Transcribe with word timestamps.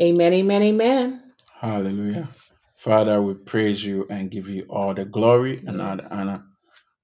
Amen, 0.00 0.34
amen, 0.34 0.62
amen. 0.62 1.22
Hallelujah. 1.60 2.30
Father, 2.76 3.22
we 3.22 3.34
praise 3.34 3.84
you 3.84 4.06
and 4.10 4.30
give 4.30 4.48
you 4.48 4.64
all 4.70 4.94
the 4.94 5.04
glory 5.06 5.62
and 5.66 5.80
all 5.80 5.96
the 5.96 6.04
Yes. 6.04 6.12
honor. 6.12 6.44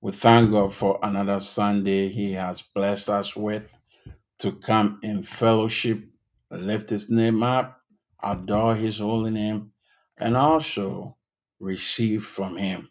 We 0.01 0.13
thank 0.13 0.53
God 0.53 0.75
for 0.75 0.99
another 1.03 1.41
Sunday 1.41 2.09
He 2.09 2.33
has 2.35 2.63
blessed 2.75 3.11
us 3.11 3.37
with 3.37 3.71
to 4.41 4.53
come 4.53 5.01
in 5.03 5.25
fellowship, 5.25 6.05
lift 6.51 6.91
His 6.91 7.11
name 7.11 7.43
up, 7.43 7.81
adore 8.23 8.77
His 8.77 8.99
holy 9.01 9.31
name, 9.33 9.73
and 10.19 10.37
also 10.37 11.17
receive 11.61 12.25
from 12.25 12.57
Him. 12.59 12.91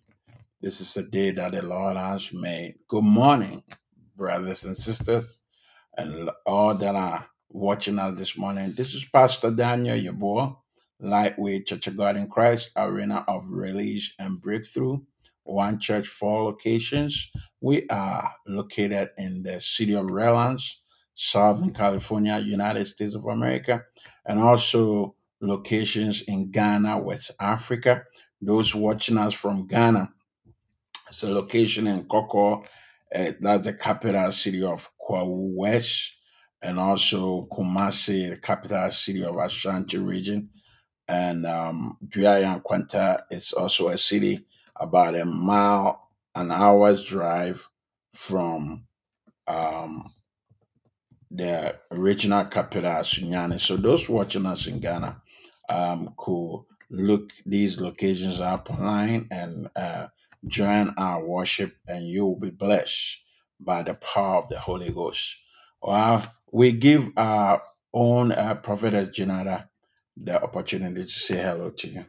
This 0.62 0.82
is 0.82 0.98
a 0.98 1.04
day 1.10 1.32
that 1.32 1.54
the 1.54 1.62
Lord 1.64 1.98
has 1.98 2.34
made. 2.34 2.76
Good 2.90 3.04
morning, 3.06 3.64
brothers 4.18 4.66
and 4.66 4.78
sisters 4.78 5.40
and 5.98 6.32
all 6.46 6.76
that 6.76 6.96
are 6.96 7.28
watching 7.54 8.00
us 8.00 8.18
this 8.18 8.38
morning. 8.38 8.74
This 8.76 8.94
is 8.94 9.04
Pastor 9.06 9.52
Daniel 9.52 9.98
Yeboah, 9.98 10.56
Lightway 11.02 11.66
Church 11.66 11.88
of 11.88 11.98
God 11.98 12.16
in 12.16 12.28
Christ, 12.28 12.72
Arena 12.78 13.26
of 13.28 13.46
Release 13.50 14.14
and 14.18 14.42
Breakthrough, 14.42 15.00
One 15.44 15.80
Church, 15.80 16.08
four 16.08 16.44
locations. 16.44 17.32
We 17.60 17.88
are 17.90 18.32
located 18.48 19.10
in 19.18 19.44
the 19.44 19.60
city 19.60 19.96
of 19.96 20.06
Redlands, 20.06 20.82
Southern 21.14 21.74
California, 21.74 22.40
United 22.40 22.86
States 22.86 23.16
of 23.16 23.26
America, 23.26 23.84
and 24.26 24.40
also 24.40 25.16
locations 25.42 26.22
in 26.22 26.52
Ghana, 26.52 27.00
West 27.00 27.32
Africa. 27.40 28.06
Those 28.42 28.74
watching 28.74 29.18
us 29.18 29.34
from 29.34 29.68
Ghana, 29.68 30.12
it's 31.08 31.24
a 31.24 31.30
location 31.30 31.88
in 31.88 32.06
Nkawkaw. 32.06 32.66
Uh, 33.14 33.32
that's 33.42 33.64
the 33.66 33.74
capital 33.74 34.32
city 34.32 34.64
of 34.64 34.90
Kwahu 35.00 35.54
West, 35.54 36.14
and 36.62 36.80
also 36.80 37.48
Kumasi, 37.52 38.30
the 38.30 38.38
capital 38.38 38.92
city 38.92 39.24
of 39.24 39.38
Ashanti 39.38 39.98
region. 39.98 40.50
And 41.08 41.46
um, 41.46 41.98
Kwanta 42.10 43.24
is 43.32 43.54
also 43.54 43.90
a 43.90 43.98
city 43.98 44.46
about 44.76 45.16
a 45.16 45.26
mile, 45.26 46.10
an 46.36 46.52
hour's 46.52 47.04
drive 47.04 47.68
from 48.14 48.86
um, 49.48 50.12
the 51.30 51.76
original 51.92 52.46
capital, 52.46 52.92
Sunyani. 52.92 53.60
So 53.60 53.76
those 53.78 54.08
watching 54.10 54.46
us 54.46 54.68
in 54.68 54.80
Ghana 54.80 55.22
um, 55.70 56.14
could 56.18 56.64
look 56.90 57.32
these 57.46 57.80
locations 57.80 58.42
up 58.42 58.70
online 58.70 59.28
and 59.32 59.68
uh, 59.76 60.08
join 60.46 60.94
our 60.98 61.26
worship, 61.26 61.76
and 61.88 62.06
you 62.08 62.26
will 62.26 62.40
be 62.40 62.52
blessed 62.52 63.24
by 63.60 63.84
the 63.84 63.94
power 63.94 64.38
of 64.38 64.50
the 64.50 64.60
Holy 64.60 64.92
Ghost. 64.92 65.38
Well, 65.82 66.24
we 66.52 66.72
give 66.74 67.12
our 67.18 67.64
own 67.94 68.32
uh, 68.32 68.56
prophetess 68.56 69.10
Janada 69.10 69.70
the 70.16 70.42
opportunity 70.42 71.04
to 71.04 71.10
say 71.10 71.42
hello 71.42 71.72
to 71.72 71.88
you. 71.88 72.06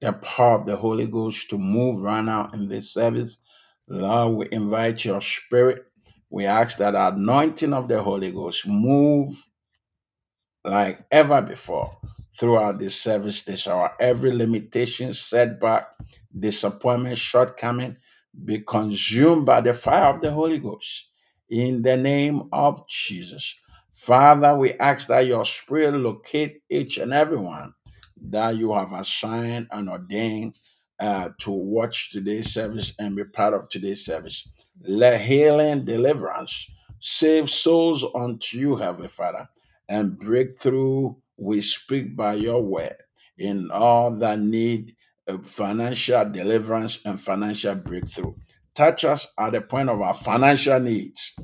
the 0.00 0.12
power 0.12 0.56
of 0.56 0.66
the 0.66 0.76
Holy 0.76 1.06
Ghost 1.06 1.50
to 1.50 1.58
move 1.58 2.00
right 2.02 2.24
now 2.24 2.50
in 2.52 2.68
this 2.68 2.92
service. 2.92 3.42
Lord, 3.88 4.36
we 4.36 4.46
invite 4.56 5.04
your 5.04 5.20
spirit. 5.20 5.84
We 6.30 6.46
ask 6.46 6.78
that 6.78 6.94
anointing 6.94 7.72
of 7.72 7.88
the 7.88 8.02
Holy 8.02 8.32
Ghost 8.32 8.66
move 8.66 9.34
like 10.64 11.04
ever 11.10 11.40
before 11.42 11.96
throughout 12.38 12.78
this 12.78 13.00
service 13.00 13.42
this 13.44 13.66
hour. 13.66 13.92
Every 13.98 14.32
limitation, 14.32 15.12
setback, 15.14 15.88
disappointment, 16.38 17.18
shortcoming 17.18 17.96
be 18.44 18.60
consumed 18.60 19.46
by 19.46 19.60
the 19.60 19.74
fire 19.74 20.14
of 20.14 20.20
the 20.20 20.30
Holy 20.30 20.58
Ghost. 20.58 21.10
In 21.48 21.82
the 21.82 21.96
name 21.96 22.48
of 22.52 22.88
Jesus. 22.88 23.60
Father, 23.92 24.56
we 24.56 24.74
ask 24.74 25.08
that 25.08 25.26
your 25.26 25.44
spirit 25.44 25.94
locate 25.94 26.62
each 26.70 26.96
and 26.98 27.12
every 27.12 27.36
one 27.36 27.74
that 28.22 28.56
you 28.56 28.72
have 28.72 28.92
assigned 28.92 29.66
and 29.72 29.90
ordained 29.90 30.58
uh, 31.00 31.30
to 31.38 31.50
watch 31.50 32.12
today's 32.12 32.52
service 32.52 32.94
and 32.98 33.16
be 33.16 33.24
part 33.24 33.52
of 33.52 33.68
today's 33.68 34.04
service. 34.04 34.48
Let 34.82 35.20
healing, 35.20 35.84
deliverance, 35.84 36.70
save 37.00 37.50
souls 37.50 38.04
unto 38.14 38.58
you, 38.58 38.76
Heavenly 38.76 39.08
Father 39.08 39.48
and 39.90 40.18
breakthrough 40.18 41.14
we 41.36 41.60
speak 41.60 42.16
by 42.16 42.34
your 42.34 42.62
word 42.62 42.96
in 43.38 43.70
all 43.70 44.12
that 44.12 44.38
need 44.38 44.94
uh, 45.26 45.38
financial 45.38 46.24
deliverance 46.26 47.00
and 47.04 47.20
financial 47.20 47.74
breakthrough. 47.74 48.34
Touch 48.74 49.04
us 49.04 49.32
at 49.38 49.52
the 49.52 49.60
point 49.60 49.88
of 49.88 50.00
our 50.00 50.14
financial 50.14 50.78
needs, 50.78 51.34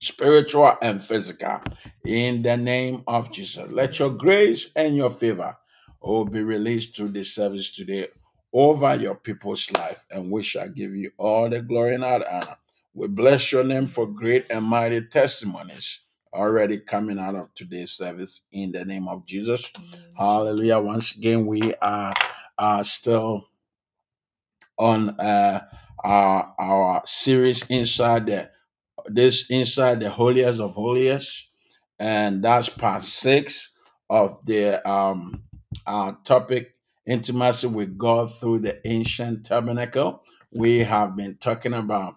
spiritual 0.00 0.74
and 0.82 1.02
physical, 1.02 1.60
in 2.04 2.42
the 2.42 2.56
name 2.56 3.02
of 3.06 3.32
Jesus. 3.32 3.70
Let 3.72 3.98
your 3.98 4.10
grace 4.10 4.70
and 4.76 4.96
your 4.96 5.10
favor 5.10 5.56
all 6.00 6.24
be 6.24 6.42
released 6.42 6.96
through 6.96 7.10
this 7.10 7.34
service 7.34 7.74
today 7.74 8.08
over 8.52 8.96
your 8.96 9.14
people's 9.14 9.70
life, 9.72 10.04
and 10.10 10.30
we 10.30 10.42
shall 10.42 10.68
give 10.68 10.94
you 10.94 11.10
all 11.16 11.48
the 11.48 11.62
glory 11.62 11.94
and 11.94 12.04
all 12.04 12.18
the 12.18 12.34
honor. 12.34 12.56
We 12.94 13.08
bless 13.08 13.52
your 13.52 13.64
name 13.64 13.86
for 13.86 14.06
great 14.06 14.46
and 14.50 14.64
mighty 14.64 15.02
testimonies 15.02 16.00
already 16.36 16.78
coming 16.78 17.18
out 17.18 17.34
of 17.34 17.52
today's 17.54 17.92
service 17.92 18.46
in 18.52 18.72
the 18.72 18.84
name 18.84 19.08
of 19.08 19.26
Jesus. 19.26 19.72
Hallelujah. 20.16 20.80
Once 20.80 21.16
again, 21.16 21.46
we 21.46 21.74
are, 21.82 22.14
are 22.58 22.84
still 22.84 23.48
on 24.78 25.10
uh, 25.20 25.60
our, 26.04 26.54
our 26.58 27.02
series 27.06 27.64
inside 27.68 28.26
the 28.26 28.50
this 29.06 29.50
inside 29.50 30.00
the 30.00 30.10
holiest 30.10 30.60
of 30.60 30.74
holiest, 30.74 31.50
and 31.98 32.42
that's 32.42 32.68
part 32.68 33.04
six 33.04 33.70
of 34.10 34.44
the 34.46 34.86
um 34.88 35.42
our 35.86 36.18
topic 36.24 36.74
intimacy 37.06 37.68
with 37.68 37.96
God 37.98 38.34
through 38.34 38.60
the 38.60 38.86
ancient 38.86 39.46
tabernacle. 39.46 40.22
We 40.52 40.80
have 40.80 41.16
been 41.16 41.36
talking 41.36 41.74
about 41.74 42.16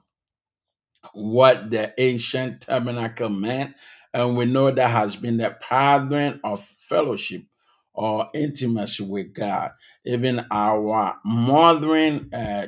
what 1.13 1.71
the 1.71 1.93
ancient 1.99 2.61
tabernacle 2.61 3.29
meant. 3.29 3.75
And 4.13 4.35
we 4.37 4.45
know 4.45 4.71
that 4.71 4.89
has 4.89 5.15
been 5.15 5.37
the 5.37 5.55
pattern 5.61 6.39
of 6.43 6.63
fellowship 6.63 7.43
or 7.93 8.29
intimacy 8.33 9.03
with 9.03 9.33
God. 9.33 9.71
Even 10.05 10.45
our 10.51 11.19
modern 11.23 12.33
uh, 12.33 12.67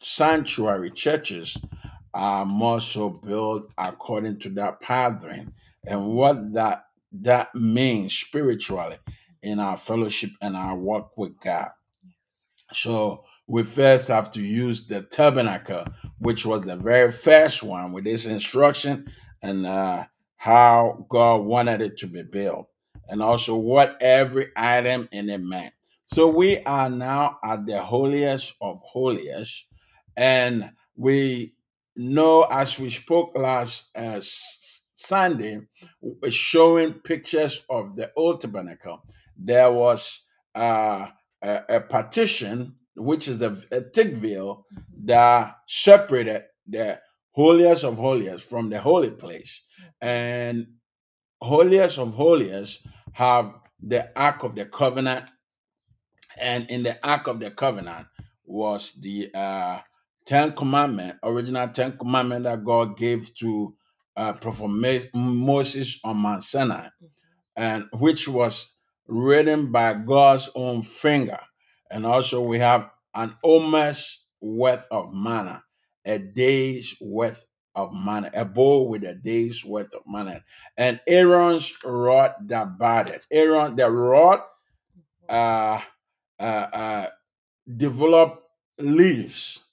sanctuary 0.00 0.90
churches 0.90 1.56
are 2.14 2.46
more 2.46 2.80
so 2.80 3.10
built 3.10 3.72
according 3.76 4.38
to 4.38 4.48
that 4.50 4.80
pattern 4.80 5.52
and 5.86 6.06
what 6.08 6.52
that 6.54 6.84
that 7.12 7.54
means 7.54 8.16
spiritually 8.16 8.96
in 9.42 9.60
our 9.60 9.76
fellowship 9.76 10.30
and 10.40 10.56
our 10.56 10.76
work 10.76 11.16
with 11.16 11.38
God. 11.40 11.70
So 12.72 13.24
we 13.46 13.62
first 13.62 14.08
have 14.08 14.30
to 14.32 14.40
use 14.40 14.86
the 14.86 15.02
tabernacle, 15.02 15.84
which 16.18 16.44
was 16.46 16.62
the 16.62 16.76
very 16.76 17.12
first 17.12 17.62
one 17.62 17.92
with 17.92 18.04
this 18.04 18.26
instruction 18.26 19.06
and 19.42 19.66
uh, 19.66 20.04
how 20.44 21.06
God 21.08 21.44
wanted 21.44 21.80
it 21.80 21.96
to 21.98 22.06
be 22.06 22.22
built, 22.22 22.68
and 23.08 23.22
also 23.22 23.56
what 23.56 23.96
every 24.00 24.46
item 24.56 25.08
in 25.12 25.28
it 25.30 25.40
meant. 25.42 25.72
So 26.04 26.28
we 26.28 26.62
are 26.64 26.90
now 26.90 27.38
at 27.42 27.66
the 27.66 27.80
holiest 27.80 28.54
of 28.60 28.80
holiest, 28.84 29.66
and 30.16 30.70
we 30.96 31.54
know 31.96 32.42
as 32.50 32.78
we 32.78 32.90
spoke 32.90 33.32
last 33.36 33.90
uh, 33.96 34.18
s- 34.18 34.84
Sunday, 34.94 35.60
showing 36.28 36.94
pictures 36.94 37.64
of 37.68 37.96
the 37.96 38.12
old 38.16 38.40
tabernacle. 38.40 39.02
There 39.36 39.70
was 39.72 40.22
uh, 40.54 41.08
a, 41.42 41.62
a 41.68 41.80
partition, 41.80 42.76
which 42.96 43.28
is 43.28 43.38
the 43.38 43.64
a 43.72 43.80
thick 43.80 44.14
veil 44.16 44.66
that 45.04 45.56
separated 45.66 46.44
the 46.66 47.00
holiest 47.32 47.84
of 47.84 47.96
holiest 47.98 48.48
from 48.48 48.68
the 48.70 48.80
holy 48.80 49.10
place. 49.10 49.64
And 50.00 50.68
holiest 51.40 51.98
of 51.98 52.14
holiest 52.14 52.86
have 53.12 53.54
the 53.80 54.10
Ark 54.18 54.42
of 54.42 54.54
the 54.54 54.66
Covenant, 54.66 55.26
and 56.40 56.68
in 56.70 56.82
the 56.82 56.98
Ark 57.06 57.26
of 57.26 57.40
the 57.40 57.50
Covenant 57.50 58.06
was 58.44 58.92
the 59.00 59.30
uh, 59.34 59.80
Ten 60.26 60.52
Commandment, 60.52 61.18
original 61.22 61.68
Ten 61.68 61.96
Commandment 61.98 62.44
that 62.44 62.64
God 62.64 62.96
gave 62.96 63.34
to 63.36 63.74
uh, 64.16 64.32
Prophet 64.34 64.68
Ma- 64.68 65.20
Moses 65.20 66.00
on 66.04 66.18
Mount 66.18 66.44
Sinai 66.44 66.88
and 67.56 67.86
which 67.92 68.28
was 68.28 68.74
written 69.06 69.70
by 69.72 69.94
God's 69.94 70.50
own 70.54 70.82
finger. 70.82 71.38
And 71.90 72.06
also 72.06 72.42
we 72.42 72.58
have 72.58 72.90
an 73.14 73.36
omer's 73.44 74.24
worth 74.40 74.86
of 74.90 75.12
manna, 75.12 75.64
a 76.04 76.18
day's 76.18 76.96
worth 77.00 77.44
of 77.74 77.92
manna, 77.94 78.30
a 78.34 78.44
bowl 78.44 78.88
with 78.88 79.04
a 79.04 79.14
day's 79.14 79.64
worth 79.64 79.94
of 79.94 80.02
manna, 80.06 80.44
and 80.78 81.00
Aaron's 81.06 81.72
rod 81.84 82.34
that 82.48 82.78
budded. 82.78 83.22
Aaron, 83.32 83.76
the 83.76 83.90
rod, 83.90 84.42
uh, 85.28 85.80
uh, 86.40 86.66
uh, 86.72 87.06
developed 87.76 88.42
leaves 88.78 89.64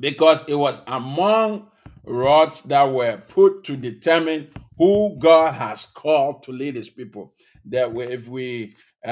because 0.00 0.44
it 0.48 0.54
was 0.54 0.82
among 0.86 1.68
rods 2.04 2.62
that 2.62 2.84
were 2.92 3.18
put 3.28 3.64
to 3.64 3.76
determine 3.76 4.48
who 4.78 5.16
God 5.18 5.54
has 5.54 5.86
called 5.86 6.42
to 6.44 6.52
lead 6.52 6.76
his 6.76 6.90
people. 6.90 7.34
That 7.66 7.92
we, 7.92 8.04
if 8.04 8.28
we 8.28 8.74
uh, 9.06 9.08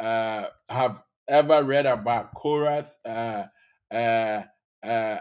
uh, 0.00 0.46
have 0.68 1.02
ever 1.28 1.62
read 1.64 1.86
about 1.86 2.34
Korah, 2.34 2.86
uh, 3.04 3.44
uh, 3.90 4.42
uh, 4.84 5.18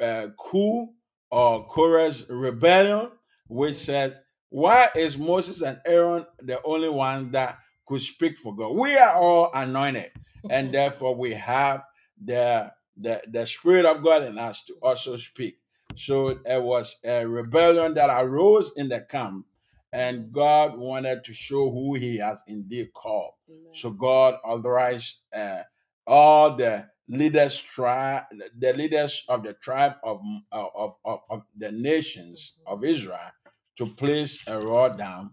uh, 0.00 0.28
coup 0.38 0.90
or 1.32 1.66
Korah's 1.66 2.26
rebellion, 2.28 3.10
which 3.48 3.76
said, 3.76 4.20
Why 4.50 4.90
is 4.94 5.16
Moses 5.16 5.62
and 5.62 5.80
Aaron 5.86 6.26
the 6.40 6.62
only 6.62 6.90
ones 6.90 7.32
that 7.32 7.58
could 7.86 8.02
speak 8.02 8.36
for 8.36 8.54
God? 8.54 8.76
We 8.76 8.96
are 8.96 9.14
all 9.14 9.50
anointed, 9.54 10.12
and 10.48 10.72
therefore 10.74 11.16
we 11.16 11.32
have 11.32 11.84
the 12.22 12.72
the, 12.94 13.22
the 13.26 13.46
Spirit 13.46 13.86
of 13.86 14.04
God 14.04 14.22
in 14.22 14.38
us 14.38 14.62
to 14.64 14.74
also 14.82 15.16
speak. 15.16 15.58
So 15.94 16.38
there 16.44 16.60
was 16.60 16.98
a 17.04 17.26
rebellion 17.26 17.94
that 17.94 18.10
arose 18.10 18.72
in 18.76 18.90
the 18.90 19.00
camp, 19.00 19.46
and 19.90 20.30
God 20.30 20.78
wanted 20.78 21.24
to 21.24 21.32
show 21.32 21.70
who 21.70 21.94
He 21.94 22.18
has 22.18 22.44
indeed 22.46 22.92
called. 22.92 23.32
So 23.72 23.90
God 23.90 24.34
authorized 24.44 25.20
uh, 25.34 25.62
all 26.06 26.54
the 26.56 26.90
leaders, 27.08 27.60
tri- 27.60 28.24
the 28.58 28.72
leaders 28.74 29.24
of 29.28 29.42
the 29.42 29.54
tribe 29.54 29.94
of, 30.02 30.22
of, 30.52 30.96
of, 31.04 31.20
of 31.30 31.42
the 31.56 31.72
nations 31.72 32.54
of 32.66 32.84
Israel 32.84 33.32
to 33.76 33.86
place 33.86 34.42
a 34.46 34.58
rod 34.58 34.98
down 34.98 35.30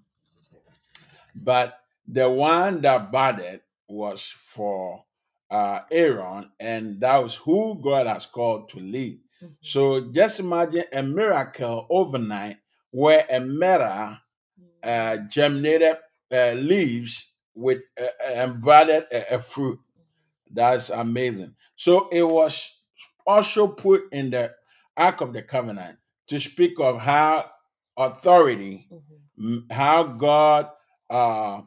but 1.35 1.79
the 2.07 2.29
one 2.29 2.81
that 2.81 3.11
budded 3.11 3.61
was 3.87 4.23
for 4.23 5.03
uh, 5.49 5.81
Aaron, 5.91 6.51
and 6.59 6.99
that 7.01 7.23
was 7.23 7.35
who 7.37 7.79
God 7.81 8.07
has 8.07 8.25
called 8.25 8.69
to 8.69 8.79
lead. 8.79 9.19
So 9.61 10.11
just 10.11 10.39
imagine 10.39 10.85
a 10.93 11.01
miracle 11.01 11.87
overnight 11.89 12.57
where 12.91 13.25
a 13.29 13.39
meta 13.39 14.21
uh, 14.83 15.17
germinated 15.29 15.97
uh, 16.31 16.53
leaves 16.53 17.31
with 17.55 17.79
uh, 17.99 18.07
and 18.25 18.61
budded 18.61 19.05
a, 19.11 19.35
a 19.35 19.39
fruit. 19.39 19.79
That's 20.51 20.89
amazing. 20.89 21.55
So 21.75 22.09
it 22.09 22.23
was 22.27 22.79
also 23.25 23.67
put 23.67 24.03
in 24.11 24.31
the 24.31 24.53
Ark 24.97 25.21
of 25.21 25.33
the 25.33 25.41
Covenant 25.41 25.97
to 26.27 26.39
speak 26.39 26.73
of 26.79 26.99
how 26.99 27.49
authority, 27.97 28.87
m- 29.37 29.65
how 29.71 30.03
God 30.03 30.69
uh, 31.09 31.61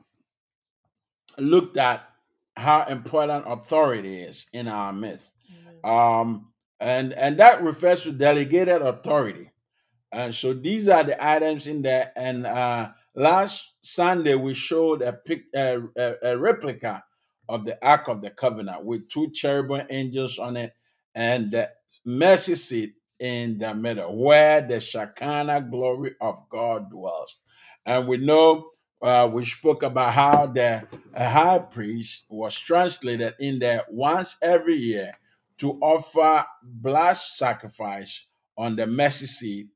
looked 1.39 1.77
at 1.77 2.05
how 2.57 2.85
important 2.87 3.45
authority 3.47 4.21
is 4.21 4.47
in 4.53 4.69
our 4.69 4.93
midst. 4.93 5.35
Um, 5.85 6.53
and 6.81 7.13
and 7.15 7.39
that 7.39 7.63
refers 7.63 8.03
to 8.03 8.13
delegated 8.13 8.83
authority. 8.83 9.51
And 10.13 10.35
so 10.35 10.53
these 10.53 10.89
are 10.89 11.05
the 11.05 11.17
items 11.25 11.67
in 11.67 11.83
there. 11.83 12.13
And 12.17 12.47
uh, 12.47 12.91
last 13.15 13.73
Sunday 13.83 14.35
we 14.35 14.55
showed 14.55 15.01
a, 15.03 15.13
pic, 15.15 15.45
a, 15.55 15.79
a, 15.97 16.15
a 16.23 16.39
replica 16.39 17.05
of 17.49 17.65
the 17.65 17.79
Ark 17.87 18.09
of 18.09 18.23
the 18.23 18.31
Covenant 18.31 18.85
with 18.85 19.09
two 19.09 19.31
cherubim 19.31 19.87
angels 19.91 20.39
on 20.39 20.57
it 20.57 20.73
and 21.15 21.51
the 21.51 21.71
mercy 22.05 22.55
seat 22.55 22.95
in 23.19 23.59
the 23.59 23.75
middle, 23.75 24.17
where 24.17 24.61
the 24.61 24.81
Shekinah 24.81 25.69
glory 25.71 26.15
of 26.21 26.49
God 26.49 26.91
dwells. 26.91 27.39
And 27.87 28.09
we 28.09 28.17
know 28.17 28.71
uh, 29.01 29.29
we 29.33 29.45
spoke 29.45 29.83
about 29.83 30.13
how 30.15 30.47
the 30.47 30.87
high 31.17 31.59
priest 31.59 32.25
was 32.29 32.59
translated 32.59 33.35
in 33.39 33.59
there 33.59 33.85
once 33.91 34.37
every 34.43 34.77
year 34.77 35.13
to 35.59 35.73
offer 35.81 36.45
blood 36.63 37.17
sacrifice 37.17 38.27
on 38.57 38.77
the 38.77 38.87
mercy 38.87 39.27
seat 39.27 39.69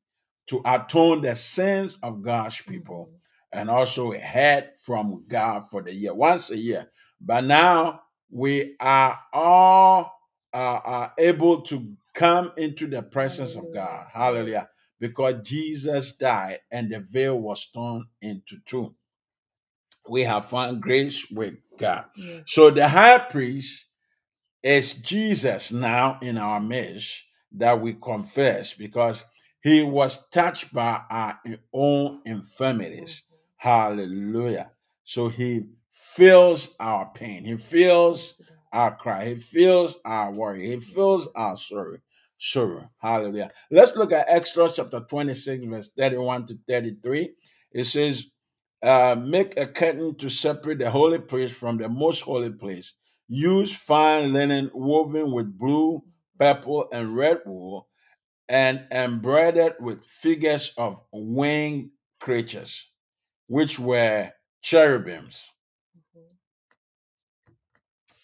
to 0.46 0.60
atone 0.64 1.22
the 1.22 1.34
sins 1.34 1.98
of 2.02 2.22
God's 2.22 2.60
people 2.60 3.10
and 3.52 3.68
also 3.70 4.12
a 4.12 4.18
head 4.18 4.72
from 4.84 5.24
God 5.28 5.68
for 5.68 5.82
the 5.82 5.92
year, 5.92 6.14
once 6.14 6.50
a 6.50 6.56
year. 6.56 6.90
But 7.20 7.44
now 7.44 8.02
we 8.30 8.76
are 8.80 9.18
all 9.32 10.12
uh, 10.52 10.80
are 10.84 11.12
able 11.18 11.60
to 11.62 11.94
come 12.14 12.52
into 12.56 12.86
the 12.86 13.02
presence 13.02 13.56
of 13.56 13.72
God. 13.74 14.06
Hallelujah. 14.12 14.66
Because 14.98 15.34
Jesus 15.42 16.12
died 16.12 16.60
and 16.72 16.90
the 16.90 17.00
veil 17.00 17.38
was 17.38 17.66
torn 17.66 18.06
into 18.22 18.56
two. 18.64 18.94
We 20.08 20.22
have 20.22 20.46
found 20.46 20.80
grace 20.80 21.30
with 21.30 21.56
God. 21.78 22.06
So 22.46 22.70
the 22.70 22.88
high 22.88 23.18
priest 23.18 23.86
is 24.62 24.94
Jesus 24.94 25.72
now 25.72 26.18
in 26.22 26.38
our 26.38 26.60
midst 26.60 27.24
that 27.52 27.80
we 27.80 27.94
confess 27.94 28.72
because 28.72 29.24
he 29.62 29.82
was 29.82 30.28
touched 30.30 30.72
by 30.72 31.02
our 31.10 31.38
own 31.72 32.22
infirmities. 32.24 33.24
Hallelujah. 33.56 34.70
So 35.04 35.28
he 35.28 35.66
feels 36.16 36.74
our 36.80 37.10
pain, 37.14 37.44
he 37.44 37.56
feels 37.56 38.40
our 38.72 38.94
cry, 38.96 39.26
he 39.26 39.36
feels 39.36 39.98
our 40.04 40.32
worry, 40.32 40.66
he 40.66 40.80
feels 40.80 41.28
our 41.34 41.56
sorrow. 41.56 41.98
Sorrow. 42.38 42.90
Hallelujah. 42.98 43.50
Let's 43.70 43.96
look 43.96 44.12
at 44.12 44.28
Exodus 44.28 44.76
chapter 44.76 45.00
26, 45.00 45.64
verse 45.64 45.90
31 45.96 46.46
to 46.46 46.58
33. 46.68 47.32
It 47.72 47.84
says, 47.84 48.26
uh, 48.82 49.16
make 49.18 49.58
a 49.58 49.66
curtain 49.66 50.14
to 50.16 50.28
separate 50.28 50.78
the 50.78 50.90
holy 50.90 51.18
place 51.18 51.52
from 51.52 51.78
the 51.78 51.88
most 51.88 52.20
holy 52.20 52.50
place 52.50 52.92
Use 53.28 53.74
fine 53.74 54.32
linen 54.32 54.70
woven 54.72 55.32
with 55.32 55.58
blue, 55.58 56.04
purple, 56.38 56.88
and 56.92 57.16
red 57.16 57.40
wool, 57.44 57.88
and 58.48 58.86
embroidered 58.92 59.76
with 59.80 60.04
figures 60.06 60.72
of 60.78 61.02
winged 61.12 61.90
creatures, 62.20 62.90
which 63.48 63.78
were 63.80 64.32
cherubims. 64.62 65.42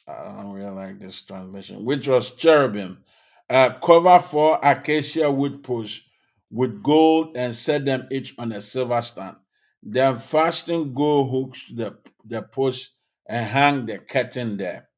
I 0.09 0.43
don't 0.43 0.53
really 0.53 0.71
like 0.71 0.99
this 0.99 1.23
translation, 1.23 1.85
which 1.85 2.09
was 2.09 2.33
cherubim. 2.33 3.05
Uh, 3.49 3.75
cover 3.85 4.19
four 4.19 4.59
acacia 4.63 5.31
wood 5.31 5.63
posts 5.63 6.05
with 6.51 6.83
gold 6.83 7.37
and 7.37 7.55
set 7.55 7.85
them 7.85 8.09
each 8.11 8.35
on 8.39 8.53
a 8.53 8.61
silver 8.61 9.01
stand. 9.03 9.37
Then 9.83 10.17
fasten 10.17 10.95
gold 10.95 11.31
hooks 11.31 11.67
to 11.69 11.75
the, 11.75 11.99
the 12.25 12.43
post 12.43 12.93
and 13.27 13.47
hang 13.47 13.87
the 13.87 13.99
curtain 13.99 14.57
there. 14.57 14.89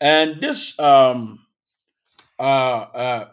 And 0.00 0.40
this 0.40 0.78
um 0.78 1.46
uh, 2.38 2.86
uh, 2.94 3.28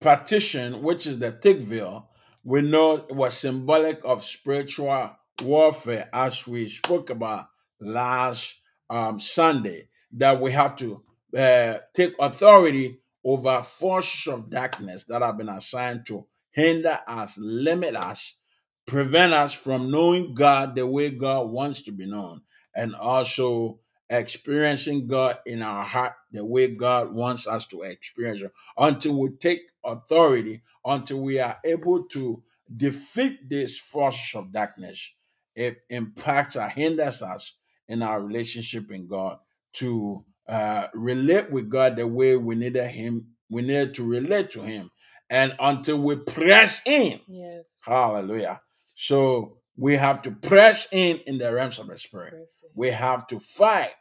partition, 0.00 0.82
which 0.82 1.06
is 1.06 1.20
the 1.20 1.30
thick 1.30 1.58
veil, 1.58 2.08
we 2.42 2.60
know 2.60 3.06
was 3.08 3.34
symbolic 3.34 4.00
of 4.04 4.24
spiritual 4.24 5.12
warfare, 5.42 6.08
as 6.12 6.46
we 6.46 6.66
spoke 6.66 7.08
about 7.10 7.46
last 7.80 8.56
um, 8.92 9.18
Sunday, 9.18 9.88
that 10.12 10.40
we 10.40 10.52
have 10.52 10.76
to 10.76 11.02
uh, 11.36 11.78
take 11.94 12.14
authority 12.20 12.98
over 13.24 13.62
forces 13.62 14.30
of 14.30 14.50
darkness 14.50 15.04
that 15.04 15.22
have 15.22 15.38
been 15.38 15.48
assigned 15.48 16.04
to 16.06 16.26
hinder 16.50 17.00
us, 17.06 17.38
limit 17.38 17.96
us, 17.96 18.36
prevent 18.86 19.32
us 19.32 19.54
from 19.54 19.90
knowing 19.90 20.34
God 20.34 20.76
the 20.76 20.86
way 20.86 21.10
God 21.10 21.50
wants 21.50 21.80
to 21.82 21.92
be 21.92 22.06
known, 22.06 22.42
and 22.76 22.94
also 22.94 23.80
experiencing 24.10 25.06
God 25.06 25.38
in 25.46 25.62
our 25.62 25.84
heart 25.84 26.12
the 26.30 26.44
way 26.44 26.68
God 26.68 27.14
wants 27.14 27.46
us 27.46 27.66
to 27.68 27.80
experience 27.80 28.42
until 28.76 29.18
we 29.18 29.30
take 29.40 29.62
authority, 29.82 30.60
until 30.84 31.22
we 31.22 31.38
are 31.38 31.58
able 31.64 32.04
to 32.08 32.42
defeat 32.76 33.48
these 33.48 33.78
forces 33.78 34.34
of 34.34 34.52
darkness. 34.52 35.14
It 35.54 35.78
impacts 35.88 36.56
or 36.56 36.68
hinders 36.68 37.22
us 37.22 37.54
in 37.92 38.02
our 38.02 38.22
relationship 38.22 38.90
in 38.90 39.06
God 39.06 39.38
to 39.74 40.24
uh, 40.48 40.88
relate 40.94 41.50
with 41.50 41.68
God 41.68 41.96
the 41.96 42.06
way 42.06 42.36
we 42.36 42.54
needed 42.54 42.88
Him, 42.88 43.28
we 43.50 43.62
needed 43.62 43.94
to 43.94 44.04
relate 44.04 44.50
to 44.52 44.62
Him, 44.62 44.90
and 45.28 45.54
until 45.60 45.98
we 45.98 46.16
press 46.16 46.82
in. 46.86 47.20
Yes. 47.28 47.82
Hallelujah. 47.86 48.60
So 48.94 49.58
we 49.76 49.96
have 49.96 50.22
to 50.22 50.30
press 50.30 50.88
in 50.90 51.18
in 51.26 51.38
the 51.38 51.52
realms 51.52 51.78
of 51.78 51.88
the 51.88 51.98
spirit. 51.98 52.34
We 52.74 52.90
have 52.90 53.26
to 53.28 53.38
fight 53.38 53.94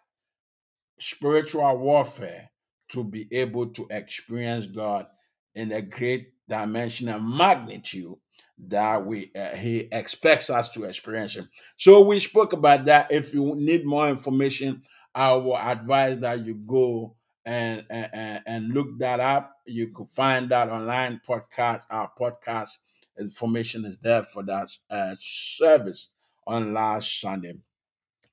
spiritual 0.97 1.77
warfare 1.77 2.49
to 2.89 3.03
be 3.03 3.27
able 3.31 3.67
to 3.67 3.87
experience 3.89 4.67
God 4.67 5.07
in 5.53 5.71
a 5.71 5.81
great 5.81 6.33
dimension 6.47 7.09
and 7.09 7.27
magnitude 7.27 8.15
that 8.67 9.05
we 9.05 9.31
uh, 9.35 9.55
he 9.55 9.87
expects 9.91 10.49
us 10.49 10.69
to 10.69 10.83
experience 10.83 11.35
him. 11.35 11.49
So 11.75 12.01
we 12.01 12.19
spoke 12.19 12.53
about 12.53 12.85
that. 12.85 13.11
If 13.11 13.33
you 13.33 13.55
need 13.55 13.85
more 13.85 14.07
information, 14.09 14.83
I 15.15 15.33
will 15.33 15.57
advise 15.57 16.19
that 16.19 16.45
you 16.45 16.55
go 16.55 17.15
and 17.45 17.85
and, 17.89 18.41
and- 18.45 18.69
look 18.73 18.97
that 18.99 19.19
up. 19.19 19.55
You 19.65 19.87
could 19.89 20.09
find 20.09 20.49
that 20.49 20.69
online 20.69 21.21
podcast. 21.27 21.81
Our 21.89 22.11
podcast 22.19 22.69
information 23.19 23.85
is 23.85 23.97
there 23.99 24.23
for 24.23 24.43
that 24.43 24.69
uh, 24.89 25.15
service 25.19 26.09
on 26.47 26.73
last 26.73 27.19
Sunday. 27.19 27.53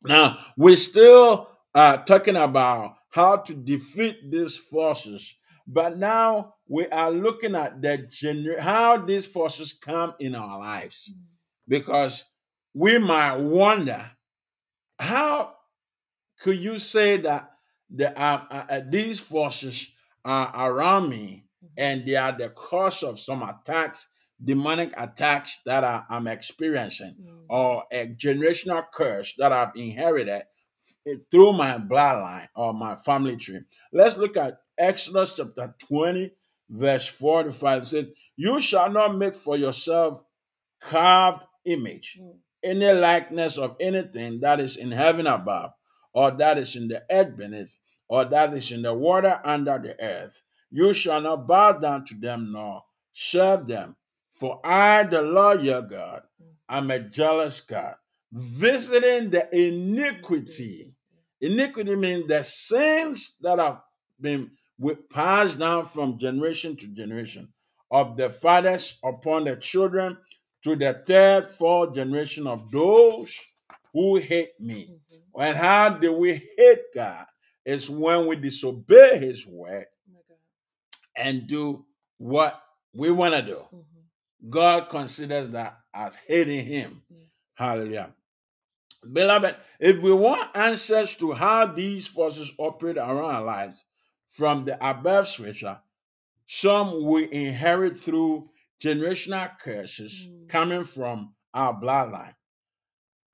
Now, 0.02 0.38
we're 0.56 0.76
still 0.76 1.48
uh, 1.74 1.98
talking 1.98 2.36
about 2.36 2.96
how 3.10 3.36
to 3.38 3.54
defeat 3.54 4.30
these 4.30 4.56
forces, 4.56 5.36
but 5.68 5.98
now 5.98 6.54
we 6.66 6.86
are 6.88 7.10
looking 7.12 7.54
at 7.54 7.82
the 7.82 7.98
gener- 8.10 8.58
how 8.60 8.96
these 8.98 9.26
forces 9.26 9.72
come 9.74 10.14
in 10.18 10.34
our 10.34 10.58
lives 10.58 11.12
because 11.68 12.24
we 12.74 12.98
might 12.98 13.36
wonder 13.36 14.12
how 14.98 15.54
could 16.40 16.58
you 16.58 16.78
say 16.78 17.16
that 17.18 17.50
the 17.90 18.16
uh, 18.18 18.44
uh, 18.50 18.66
uh, 18.70 18.80
these 18.88 19.20
forces 19.20 19.90
are 20.24 20.52
around 20.72 21.08
me 21.10 21.46
and 21.76 22.06
they 22.06 22.16
are 22.16 22.32
the 22.32 22.50
cause 22.50 23.02
of 23.02 23.18
some 23.18 23.42
attacks, 23.42 24.08
demonic 24.42 24.92
attacks 24.96 25.60
that 25.66 25.84
I, 25.84 26.04
I'm 26.10 26.26
experiencing, 26.26 27.16
Mm. 27.20 27.44
or 27.48 27.84
a 27.92 28.06
generational 28.08 28.84
curse 28.92 29.34
that 29.38 29.52
I've 29.52 29.74
inherited 29.74 30.42
eh, 31.06 31.14
through 31.30 31.54
my 31.54 31.78
bloodline 31.78 32.48
or 32.54 32.74
my 32.74 32.96
family 32.96 33.36
tree. 33.36 33.60
Let's 33.92 34.16
look 34.16 34.36
at 34.36 34.58
Exodus 34.78 35.34
chapter 35.36 35.74
20, 35.88 36.30
verse 36.70 37.06
45. 37.06 37.82
It 37.82 37.86
says, 37.86 38.06
You 38.36 38.60
shall 38.60 38.90
not 38.90 39.16
make 39.16 39.34
for 39.34 39.56
yourself 39.56 40.22
carved 40.80 41.44
image, 41.64 42.18
Mm. 42.20 42.38
any 42.62 42.92
likeness 42.92 43.58
of 43.58 43.76
anything 43.80 44.40
that 44.40 44.60
is 44.60 44.76
in 44.76 44.90
heaven 44.92 45.26
above, 45.26 45.72
or 46.12 46.30
that 46.32 46.58
is 46.58 46.76
in 46.76 46.88
the 46.88 47.04
earth 47.10 47.36
beneath, 47.36 47.78
or 48.08 48.24
that 48.24 48.52
is 48.54 48.70
in 48.72 48.82
the 48.82 48.94
water 48.94 49.40
under 49.44 49.78
the 49.78 50.00
earth. 50.00 50.42
You 50.70 50.92
shall 50.92 51.20
not 51.20 51.46
bow 51.46 51.72
down 51.72 52.04
to 52.06 52.14
them 52.14 52.52
nor 52.52 52.84
serve 53.12 53.66
them. 53.66 53.96
For 54.30 54.60
I, 54.64 55.02
the 55.04 55.22
Lord 55.22 55.62
your 55.62 55.82
God, 55.82 56.22
am 56.68 56.90
a 56.90 57.00
jealous 57.00 57.60
God, 57.60 57.96
visiting 58.30 59.30
the 59.30 59.48
iniquity. 59.54 60.94
Iniquity 61.40 61.96
means 61.96 62.28
the 62.28 62.42
sins 62.42 63.36
that 63.40 63.58
have 63.58 63.80
been 64.20 64.50
passed 65.10 65.58
down 65.58 65.84
from 65.84 66.18
generation 66.18 66.76
to 66.76 66.86
generation 66.88 67.52
of 67.90 68.16
the 68.16 68.30
fathers 68.30 68.98
upon 69.04 69.44
the 69.44 69.56
children 69.56 70.16
to 70.62 70.76
the 70.76 71.02
third, 71.06 71.46
fourth 71.46 71.94
generation 71.94 72.46
of 72.46 72.70
those 72.70 73.38
who 73.92 74.16
hate 74.16 74.58
me. 74.60 74.86
Mhm. 75.10 75.46
And 75.46 75.56
how 75.56 75.88
do 75.90 76.12
we 76.12 76.50
hate 76.56 76.82
God? 76.94 77.26
Is 77.64 77.90
when 77.90 78.26
we 78.26 78.36
disobey 78.36 79.18
His 79.18 79.46
word 79.46 79.86
Oh 80.10 80.36
and 81.16 81.46
do 81.46 81.84
what 82.16 82.62
we 82.94 83.10
want 83.10 83.34
to 83.34 83.42
do. 83.42 83.66
Mhm. 83.72 84.50
God 84.50 84.88
considers 84.88 85.50
that 85.50 85.78
as 85.92 86.16
hating 86.16 86.64
Him. 86.64 87.02
Yes. 87.10 87.28
Hallelujah. 87.56 88.14
Beloved, 89.12 89.56
if 89.80 90.02
we 90.02 90.12
want 90.12 90.56
answers 90.56 91.14
to 91.16 91.32
how 91.32 91.66
these 91.66 92.06
forces 92.06 92.52
operate 92.58 92.96
around 92.96 93.24
our 93.24 93.44
lives 93.44 93.84
from 94.28 94.64
the 94.64 94.76
above 94.86 95.26
scripture, 95.26 95.80
some 96.46 97.04
we 97.04 97.30
inherit 97.32 97.98
through 97.98 98.48
generational 98.80 99.50
curses 99.58 100.28
Mm. 100.28 100.48
coming 100.48 100.84
from 100.84 101.34
our 101.52 101.74
bloodline. 101.74 102.34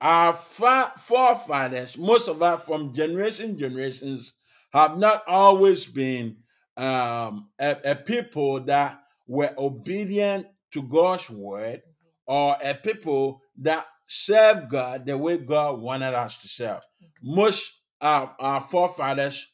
Our 0.01 0.33
fa- 0.33 0.93
forefathers, 0.97 1.97
most 1.97 2.27
of 2.27 2.41
us 2.41 2.65
from 2.65 2.93
generation 2.93 3.57
generations, 3.57 4.33
have 4.73 4.97
not 4.97 5.23
always 5.27 5.85
been 5.85 6.37
um, 6.75 7.49
a, 7.59 7.77
a 7.85 7.95
people 7.95 8.59
that 8.65 8.99
were 9.27 9.53
obedient 9.57 10.47
to 10.73 10.83
God's 10.83 11.29
word 11.29 11.81
or 12.27 12.57
a 12.61 12.73
people 12.73 13.41
that 13.59 13.85
serve 14.07 14.67
God 14.69 15.05
the 15.05 15.17
way 15.17 15.37
God 15.37 15.79
wanted 15.79 16.13
us 16.13 16.35
to 16.37 16.47
serve. 16.49 16.81
Most 17.23 17.79
of 18.01 18.33
our 18.39 18.59
forefathers 18.59 19.47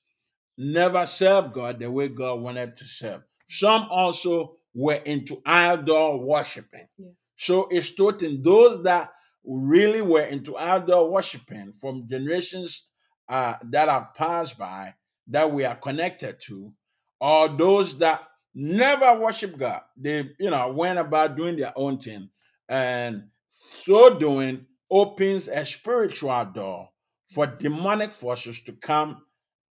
never 0.61 1.05
served 1.05 1.53
God 1.53 1.79
the 1.79 1.89
way 1.89 2.07
God 2.07 2.41
wanted 2.41 2.77
to 2.77 2.85
serve. 2.85 3.23
Some 3.49 3.87
also 3.89 4.57
were 4.73 4.95
into 4.95 5.41
idol 5.45 6.25
worshiping. 6.25 6.87
Yeah. 6.97 7.09
So 7.35 7.67
it's 7.69 7.93
taught 7.93 8.21
in 8.21 8.41
those 8.43 8.83
that 8.83 9.11
really 9.43 10.01
were 10.01 10.21
into 10.21 10.55
idol 10.55 11.11
worshiping 11.11 11.73
from 11.73 12.07
generations 12.07 12.87
uh, 13.27 13.55
that 13.71 13.89
have 13.89 14.13
passed 14.15 14.57
by 14.57 14.93
that 15.27 15.51
we 15.51 15.65
are 15.65 15.75
connected 15.75 16.39
to, 16.41 16.73
or 17.19 17.49
those 17.49 17.97
that 17.97 18.21
never 18.53 19.19
worship 19.19 19.57
God. 19.57 19.81
They, 19.97 20.29
you 20.39 20.49
know, 20.49 20.71
went 20.73 20.99
about 20.99 21.37
doing 21.37 21.57
their 21.57 21.73
own 21.75 21.97
thing, 21.97 22.29
and 22.69 23.29
so 23.49 24.17
doing 24.17 24.65
opens 24.89 25.47
a 25.47 25.65
spiritual 25.65 26.45
door 26.45 26.89
for 27.29 27.47
demonic 27.47 28.11
forces 28.11 28.61
to 28.63 28.73
come 28.73 29.23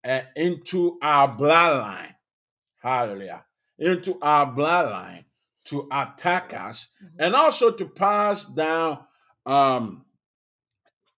uh, 0.04 0.22
into 0.36 0.98
our 1.02 1.34
bloodline. 1.34 2.14
Hallelujah. 2.80 3.44
Into 3.78 4.18
our 4.22 4.46
bloodline 4.52 5.24
to 5.66 5.88
attack 5.92 6.54
us 6.54 6.88
Mhm. 7.02 7.08
and 7.18 7.34
also 7.34 7.70
to 7.70 7.86
pass 7.86 8.44
down 8.44 9.04
um, 9.46 10.04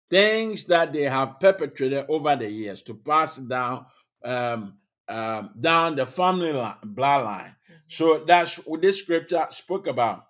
things 0.10 0.66
that 0.66 0.94
they 0.94 1.04
have 1.04 1.40
perpetrated 1.40 2.06
over 2.10 2.36
the 2.36 2.50
years, 2.50 2.82
to 2.84 2.94
pass 2.96 3.38
down 3.38 3.86
um, 4.24 4.78
um, 5.08 5.52
down 5.60 5.96
the 5.96 6.06
family 6.06 6.52
li- 6.54 6.74
bloodline. 6.86 7.56
Mhm. 7.56 7.76
So 7.88 8.24
that's 8.26 8.58
what 8.58 8.82
this 8.82 9.00
scripture 9.00 9.48
spoke 9.50 9.88
about. 9.88 10.26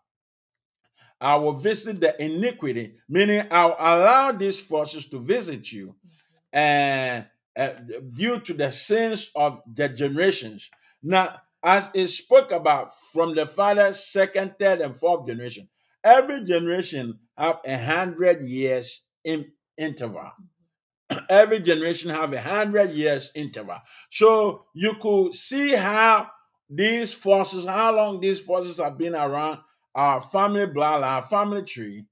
I 1.19 1.35
will 1.35 1.53
visit 1.53 1.99
the 1.99 2.21
iniquity, 2.23 2.95
meaning 3.09 3.45
I'll 3.51 3.75
allow 3.77 4.31
these 4.31 4.59
forces 4.59 5.05
to 5.09 5.19
visit 5.19 5.69
you 5.71 5.95
and 6.53 7.25
uh, 7.59 7.71
due 8.13 8.39
to 8.39 8.53
the 8.53 8.71
sins 8.71 9.31
of 9.35 9.61
the 9.75 9.89
generations. 9.89 10.69
Now, 11.03 11.41
as 11.61 11.91
it 11.93 12.07
spoke 12.07 12.51
about 12.51 12.91
from 13.13 13.35
the 13.35 13.45
father's 13.45 14.03
second, 14.05 14.55
third, 14.57 14.79
and 14.81 14.97
fourth 14.97 15.27
generation, 15.27 15.67
every 16.03 16.43
generation 16.45 17.19
have 17.37 17.59
a 17.65 17.77
hundred 17.77 18.41
years 18.41 19.03
in 19.25 19.51
interval. 19.77 20.31
every 21.29 21.59
generation 21.59 22.09
have 22.11 22.33
a 22.33 22.41
hundred 22.41 22.91
years 22.91 23.31
interval. 23.35 23.79
So 24.09 24.65
you 24.73 24.95
could 24.95 25.33
see 25.33 25.73
how 25.73 26.29
these 26.69 27.13
forces, 27.13 27.65
how 27.65 27.95
long 27.95 28.19
these 28.19 28.39
forces 28.39 28.79
have 28.79 28.97
been 28.97 29.15
around 29.15 29.59
our 29.95 30.21
family 30.21 30.67
bloodline, 30.67 31.03
our 31.03 31.21
family 31.21 31.63
tree, 31.63 32.05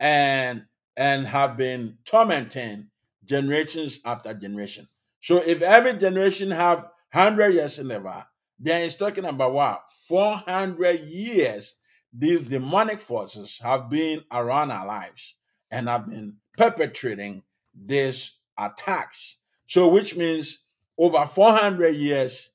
and 0.00 0.64
and 0.96 1.26
have 1.26 1.56
been 1.56 1.98
tormenting 2.04 2.88
generations 3.28 4.00
after 4.04 4.34
generation. 4.34 4.88
So 5.20 5.38
if 5.38 5.62
every 5.62 5.94
generation 5.94 6.50
have 6.50 6.86
hundred 7.12 7.54
years 7.54 7.78
interval, 7.78 8.24
then 8.58 8.82
it's 8.82 8.94
talking 8.94 9.24
about 9.24 9.52
what 9.52 9.82
400 10.08 11.00
years 11.00 11.76
these 12.12 12.42
demonic 12.42 12.98
forces 12.98 13.58
have 13.62 13.88
been 13.88 14.22
around 14.32 14.70
our 14.70 14.86
lives 14.86 15.34
and 15.70 15.88
have 15.88 16.08
been 16.08 16.36
perpetrating 16.56 17.42
these 17.74 18.38
attacks. 18.58 19.36
So, 19.66 19.88
which 19.88 20.16
means 20.16 20.64
over 20.98 21.24
400 21.24 21.94
years, 21.94 22.50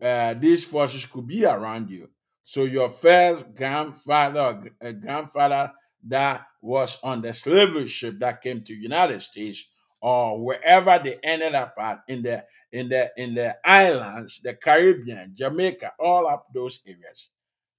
uh, 0.00 0.34
these 0.34 0.64
forces 0.64 1.04
could 1.04 1.26
be 1.26 1.44
around 1.44 1.90
you. 1.90 2.08
So, 2.44 2.64
your 2.64 2.88
first 2.88 3.54
grandfather 3.54 4.72
uh, 4.80 4.92
grandfather 4.92 5.72
that 6.06 6.46
was 6.62 6.98
on 7.02 7.20
the 7.20 7.34
slavery 7.34 7.88
ship 7.88 8.20
that 8.20 8.40
came 8.40 8.62
to 8.62 8.74
United 8.74 9.20
States 9.20 9.68
or 10.00 10.42
wherever 10.42 11.00
they 11.02 11.18
ended 11.22 11.54
up 11.54 11.74
at 11.78 12.02
in 12.08 12.22
the 12.22 12.44
in 12.72 12.88
the 12.88 13.10
in 13.16 13.34
the 13.34 13.56
islands, 13.64 14.40
the 14.42 14.54
Caribbean, 14.54 15.32
Jamaica, 15.34 15.92
all 15.98 16.26
up 16.28 16.46
those 16.52 16.80
areas, 16.86 17.30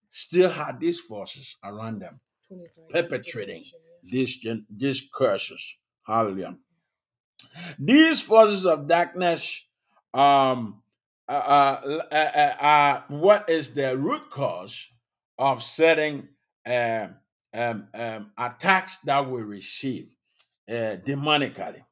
still 0.09 0.49
had 0.49 0.79
these 0.79 0.99
forces 0.99 1.57
around 1.63 1.99
them 2.01 2.19
perpetrating 2.89 3.63
these 4.03 4.37
gen- 4.37 4.65
these 4.69 5.07
curses. 5.13 5.77
Hallelujah. 6.05 6.57
These 7.79 8.21
forces 8.21 8.65
of 8.65 8.87
darkness, 8.87 9.65
um, 10.13 10.81
uh, 11.27 11.31
uh, 11.31 12.01
uh, 12.11 12.65
uh, 12.65 13.01
what 13.09 13.49
is 13.49 13.73
the 13.73 13.97
root 13.97 14.29
cause 14.31 14.89
of 15.37 15.61
setting 15.61 16.29
um, 16.65 17.15
um, 17.53 17.87
um, 17.93 18.31
attacks 18.37 18.97
that 19.05 19.29
we 19.29 19.41
receive 19.41 20.15
uh, 20.69 20.97
demonically? 21.05 21.83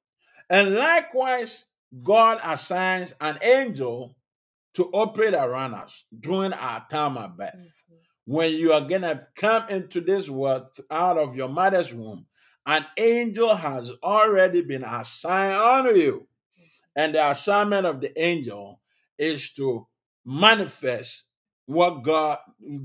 And 0.50 0.75
likewise, 0.75 1.66
God 2.04 2.40
assigns 2.44 3.14
an 3.22 3.40
angel 3.42 4.16
to 4.74 4.86
operate 4.92 5.34
around 5.34 5.74
us 5.74 6.04
during 6.18 6.54
our 6.54 6.86
time 6.90 7.18
of 7.18 7.38
birth 7.38 7.56
Mhm. 7.90 7.98
when 8.25 8.54
you 8.54 8.74
are 8.74 8.82
gonna 8.82 9.28
come 9.36 9.68
into 9.70 10.02
this 10.02 10.30
world 10.30 10.78
out 10.92 11.18
of 11.18 11.36
your 11.36 11.48
mother's 11.48 11.94
womb, 11.94 12.28
an 12.66 12.86
angel 12.98 13.56
has 13.56 13.92
already 14.04 14.62
been 14.62 14.84
assigned 14.84 15.56
unto 15.56 15.96
you. 15.98 16.28
And 16.96 17.14
the 17.14 17.30
assignment 17.30 17.86
of 17.86 18.02
the 18.02 18.18
angel 18.20 18.82
is 19.18 19.54
to 19.54 19.88
manifest 20.25 21.25
what 21.66 22.04
God 22.04 22.40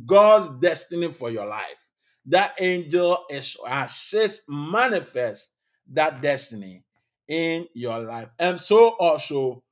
God's 0.07 0.49
destiny 0.61 1.11
for 1.11 1.31
your 1.31 1.47
life. 1.47 1.90
That 2.26 2.55
angel 2.61 3.25
is 3.31 3.55
to 3.55 3.62
assist 3.67 4.43
manifest 4.49 5.50
that 5.93 6.21
destiny 6.21 6.85
in 7.30 7.66
your 7.72 7.99
life. 8.00 8.28
And 8.38 8.60
so 8.60 8.90
also 8.90 9.62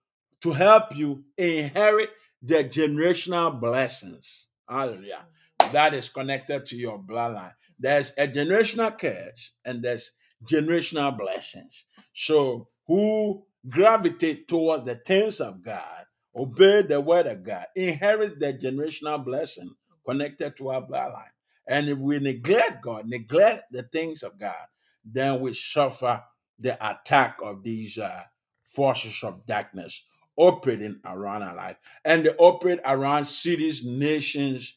to 0.40 0.52
help 0.52 0.96
you 0.96 1.24
inherit 1.36 2.10
the 2.40 2.64
generational 2.64 3.60
blessings. 3.60 4.46
Hallelujah 4.66 5.26
that 5.72 5.94
is 5.94 6.08
connected 6.08 6.66
to 6.66 6.76
your 6.76 6.98
bloodline. 6.98 7.54
There's 7.78 8.12
a 8.18 8.26
generational 8.26 8.98
curse 8.98 9.52
and 9.64 9.82
there's 9.82 10.12
generational 10.44 11.16
blessings. 11.16 11.84
So, 12.14 12.68
who 12.86 13.44
gravitate 13.68 14.48
towards 14.48 14.84
the 14.84 14.96
things 14.96 15.40
of 15.40 15.62
God, 15.62 16.04
obey 16.34 16.82
the 16.82 17.00
word 17.00 17.26
of 17.26 17.42
God, 17.42 17.66
inherit 17.76 18.40
the 18.40 18.54
generational 18.54 19.24
blessing 19.24 19.70
connected 20.06 20.56
to 20.56 20.70
our 20.70 20.82
bloodline. 20.82 21.34
And 21.66 21.88
if 21.88 21.98
we 21.98 22.18
neglect 22.18 22.82
God, 22.82 23.06
neglect 23.06 23.64
the 23.70 23.82
things 23.82 24.22
of 24.22 24.38
God, 24.38 24.66
then 25.04 25.40
we 25.40 25.52
suffer 25.52 26.22
the 26.58 26.76
attack 26.86 27.38
of 27.42 27.62
these 27.62 27.98
uh, 27.98 28.22
forces 28.62 29.22
of 29.22 29.46
darkness 29.46 30.04
operating 30.36 31.00
around 31.04 31.42
our 31.42 31.54
life. 31.54 31.76
And 32.04 32.24
they 32.24 32.30
operate 32.30 32.80
around 32.84 33.24
cities, 33.26 33.84
nations, 33.84 34.74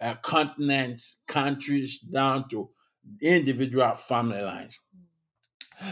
uh, 0.00 0.14
continents, 0.22 1.18
countries, 1.26 1.98
down 1.98 2.48
to 2.50 2.70
individual 3.20 3.92
family 3.94 4.40
lines. 4.40 4.78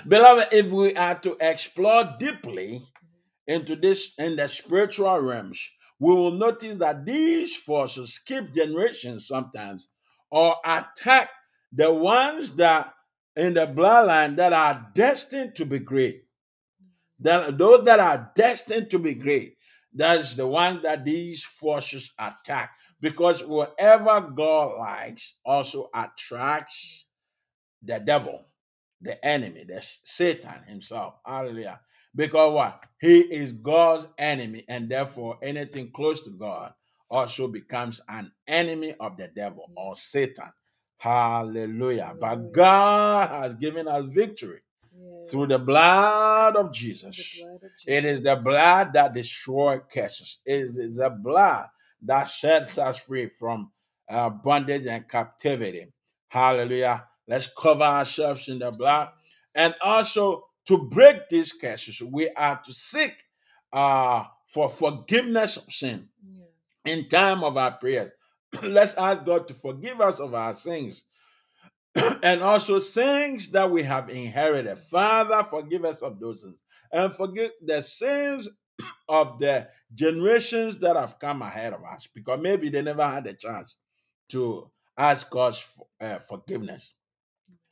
Beloved, 0.07 0.49
if 0.53 0.71
we 0.71 0.95
are 0.95 1.19
to 1.21 1.37
explore 1.41 2.15
deeply 2.19 2.83
into 3.47 3.75
this 3.75 4.15
in 4.19 4.37
the 4.37 4.47
spiritual 4.49 5.19
realms, 5.19 5.71
we 5.99 6.13
will 6.13 6.33
notice 6.33 6.77
that 6.77 7.05
these 7.05 7.57
forces 7.57 8.15
skip 8.15 8.55
generations 8.55 9.27
sometimes 9.27 9.91
or 10.31 10.57
attack 10.65 11.31
the 11.73 11.93
ones 11.93 12.55
that 12.57 12.93
in 13.39 13.55
the 13.55 13.67
bloodline 13.69 14.37
that 14.37 14.53
are 14.53 14.91
destined 14.95 15.55
to 15.55 15.65
be 15.65 15.79
great. 15.79 16.25
That 17.21 17.57
those 17.57 17.85
that 17.85 18.01
are 18.01 18.33
destined 18.35 18.91
to 18.91 18.99
be 18.99 19.15
great, 19.15 19.57
that 19.95 20.19
is 20.19 20.35
the 20.35 20.47
one 20.47 20.83
that 20.83 21.05
these 21.05 21.45
forces 21.45 22.13
attack. 22.19 22.73
Because 23.01 23.45
whatever 23.45 24.21
God 24.21 24.79
likes 24.79 25.39
also 25.45 25.89
attracts 25.95 27.07
the 27.81 28.01
devil, 28.01 28.45
the 29.01 29.25
enemy, 29.25 29.65
the 29.67 29.81
Satan 29.81 30.65
himself. 30.67 31.15
Hallelujah. 31.25 31.81
Because 32.15 32.53
what? 32.53 32.87
He 33.01 33.21
is 33.21 33.53
God's 33.53 34.09
enemy, 34.19 34.65
and 34.69 34.89
therefore 34.89 35.39
anything 35.43 35.93
close 35.93 36.23
to 36.23 36.31
God 36.31 36.73
also 37.09 37.47
becomes 37.47 38.01
an 38.09 38.33
enemy 38.49 38.95
of 38.99 39.17
the 39.17 39.29
devil 39.29 39.71
or 39.77 39.95
Satan. 39.95 40.51
Hallelujah. 40.99 42.15
But 42.21 42.53
God 42.53 43.29
has 43.31 43.55
given 43.55 43.89
us 43.89 44.05
victory 44.07 44.61
through 45.31 45.47
the 45.49 45.59
blood 45.59 46.57
of 46.57 46.67
The 46.69 46.73
Jesus. 46.73 47.41
blood 47.41 47.63
of 47.65 47.71
It 47.87 48.05
is 48.05 48.23
the 48.23 48.37
blood 48.37 48.93
that 48.95 49.15
destroys 49.15 49.81
curses. 49.93 50.41
It 50.45 50.55
is 50.77 50.97
the 50.97 51.11
blood 51.11 51.67
that 52.03 52.29
sets 52.29 52.79
us 52.79 52.99
free 52.99 53.29
from 53.29 53.71
uh, 54.09 54.31
bondage 54.31 54.87
and 54.87 55.09
captivity. 55.09 55.87
Hallelujah. 56.29 57.07
Let's 57.27 57.47
cover 57.57 57.83
ourselves 57.85 58.49
in 58.49 58.59
the 58.59 58.71
blood. 58.71 59.11
And 59.55 59.75
also 59.83 60.47
to 60.67 60.79
break 60.79 61.29
these 61.29 61.53
curses, 61.53 62.03
we 62.03 62.29
are 62.31 62.61
to 62.65 62.73
seek 62.75 63.15
uh, 63.73 64.25
for 64.47 64.69
forgiveness 64.69 65.57
of 65.59 65.65
sin 65.73 66.09
Yes. 66.25 66.81
in 66.85 67.09
time 67.09 67.45
of 67.45 67.57
our 67.57 67.73
prayers. 67.73 68.11
Let's 68.63 68.95
ask 68.95 69.25
God 69.25 69.49
to 69.49 69.55
forgive 69.55 70.01
us 70.01 70.21
of 70.21 70.35
our 70.35 70.55
sins 70.55 71.05
and 72.23 72.43
also 72.43 72.79
sins 72.79 73.51
that 73.51 73.71
we 73.71 73.83
have 73.83 74.09
inherited. 74.09 74.79
Father, 74.79 75.43
forgive 75.45 75.85
us 75.85 76.03
of 76.03 76.19
those 76.21 76.43
sins 76.43 76.61
and 76.93 77.13
forgive 77.13 77.51
the 77.65 77.81
sins 77.81 78.49
of 79.09 79.39
the 79.39 79.69
generations 79.95 80.79
that 80.79 80.97
have 80.97 81.19
come 81.19 81.43
ahead 81.43 81.73
of 81.73 81.85
us 81.85 82.09
because 82.15 82.41
maybe 82.41 82.69
they 82.69 82.83
never 82.83 83.07
had 83.07 83.27
a 83.27 83.35
chance 83.35 83.77
to 84.29 84.71
ask 84.97 85.31
God's 85.31 85.65
uh, 86.01 86.19
forgiveness. 86.19 86.93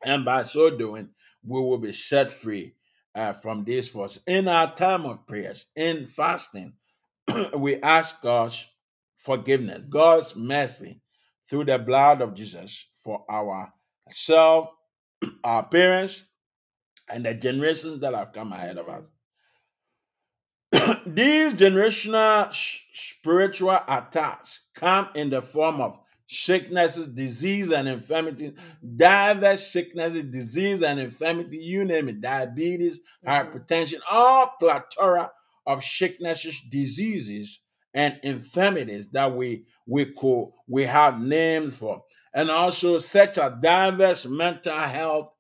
And 0.05 0.25
by 0.25 0.45
so 0.45 0.71
doing, 0.71 1.11
we 1.45 1.61
will 1.61 1.79
be 1.79 1.93
set 1.93 2.33
free 2.33 2.75
uh, 3.15 3.33
from 3.33 3.65
these 3.65 3.89
forces. 3.89 4.23
In 4.27 4.47
our 4.47 4.75
time 4.75 5.07
of 5.07 5.27
prayers, 5.27 5.67
in 5.75 6.07
fasting, 6.07 6.75
we 7.57 7.81
ask 7.83 8.21
God's 8.23 8.67
forgiveness, 9.27 9.81
God's 9.91 10.37
mercy 10.37 11.01
through 11.51 11.65
the 11.65 11.79
blood 11.79 12.23
of 12.23 12.35
Jesus 12.35 12.87
for 13.03 13.25
ourselves, 13.31 14.71
our 15.45 15.65
parents, 15.67 16.25
and 17.11 17.27
the 17.27 17.35
generations 17.35 18.01
that 18.01 18.15
have 18.15 18.33
come 18.33 18.53
ahead 18.53 18.79
of 18.79 18.89
us. 18.89 19.03
These 21.07 21.55
generational 21.55 22.53
spiritual 22.93 23.79
attacks 23.89 24.61
come 24.75 25.09
in 25.15 25.31
the 25.31 25.43
form 25.43 25.81
of 25.81 25.99
sicknesses, 26.27 27.07
disease, 27.09 27.71
and 27.71 27.89
infirmity, 27.89 28.55
diverse 28.97 29.69
sicknesses, 29.69 30.25
disease, 30.25 30.83
and 30.83 30.99
infirmity, 30.99 31.59
you 31.59 31.85
name 31.85 32.09
it, 32.09 32.21
diabetes, 32.21 33.01
Mhm. 33.25 33.29
hypertension, 33.29 34.01
all 34.11 34.53
plethora 34.59 35.31
of 35.67 35.85
sicknesses, 35.85 36.61
diseases, 36.69 37.61
and 37.97 38.21
infirmities 38.23 39.11
that 39.11 39.35
we 39.35 39.65
we 39.87 40.05
could 40.05 40.51
we 40.69 40.85
have 40.85 41.21
names 41.21 41.77
for, 41.77 42.05
and 42.33 42.51
also 42.51 42.99
such 42.99 43.39
a 43.39 43.59
diverse 43.61 44.27
mental 44.27 44.79
health 44.79 45.31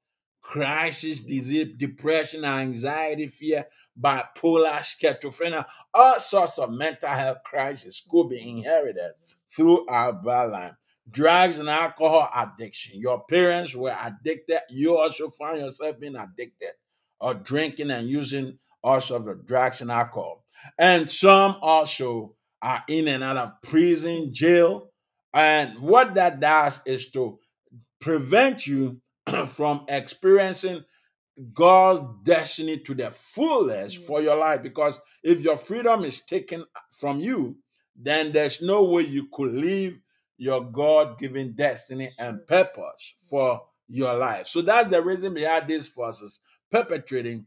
crisis, 0.40 1.20
disease, 1.20 1.74
depression, 1.76 2.44
anxiety, 2.44 3.26
fear, 3.26 3.66
bipolar, 4.00 4.78
schizophrenia, 4.78 5.66
all 5.92 6.20
sorts 6.20 6.58
of 6.58 6.72
mental 6.72 7.08
health 7.08 7.38
crises 7.44 8.02
could 8.08 8.28
be 8.30 8.48
inherited 8.48 9.12
through 9.54 9.84
our 9.88 10.12
bloodline. 10.12 10.76
Drugs 11.10 11.58
and 11.58 11.68
alcohol 11.68 12.30
addiction. 12.34 13.00
Your 13.00 13.24
parents 13.26 13.74
were 13.74 13.96
addicted. 14.00 14.60
You 14.70 14.96
also 14.96 15.28
find 15.28 15.60
yourself 15.60 15.98
being 15.98 16.16
addicted 16.16 16.72
or 17.20 17.34
drinking 17.34 17.90
and 17.90 18.08
using 18.08 18.58
all 18.82 19.00
sorts 19.00 19.26
of 19.26 19.46
drugs 19.46 19.80
and 19.80 19.90
alcohol. 19.90 20.44
And 20.78 21.10
some 21.10 21.56
also 21.60 22.35
are 22.62 22.82
in 22.88 23.08
and 23.08 23.22
out 23.22 23.36
of 23.36 23.62
prison, 23.62 24.32
jail. 24.32 24.90
And 25.32 25.78
what 25.80 26.14
that 26.14 26.40
does 26.40 26.80
is 26.86 27.10
to 27.10 27.38
prevent 28.00 28.66
you 28.66 29.00
from 29.48 29.84
experiencing 29.88 30.84
God's 31.52 32.00
destiny 32.22 32.78
to 32.78 32.94
the 32.94 33.10
fullest 33.10 33.98
mm. 33.98 34.06
for 34.06 34.22
your 34.22 34.36
life. 34.36 34.62
Because 34.62 35.00
if 35.22 35.42
your 35.42 35.56
freedom 35.56 36.04
is 36.04 36.22
taken 36.22 36.64
from 36.90 37.20
you, 37.20 37.58
then 37.94 38.32
there's 38.32 38.62
no 38.62 38.84
way 38.84 39.02
you 39.02 39.28
could 39.32 39.54
live 39.54 39.98
your 40.38 40.64
God 40.64 41.18
given 41.18 41.54
destiny 41.54 42.10
and 42.18 42.46
purpose 42.46 43.14
mm. 43.16 43.28
for 43.28 43.62
your 43.88 44.14
life. 44.14 44.46
So 44.46 44.62
that's 44.62 44.90
the 44.90 45.02
reason 45.02 45.34
behind 45.34 45.68
these 45.68 45.86
forces 45.86 46.40
perpetrating 46.70 47.46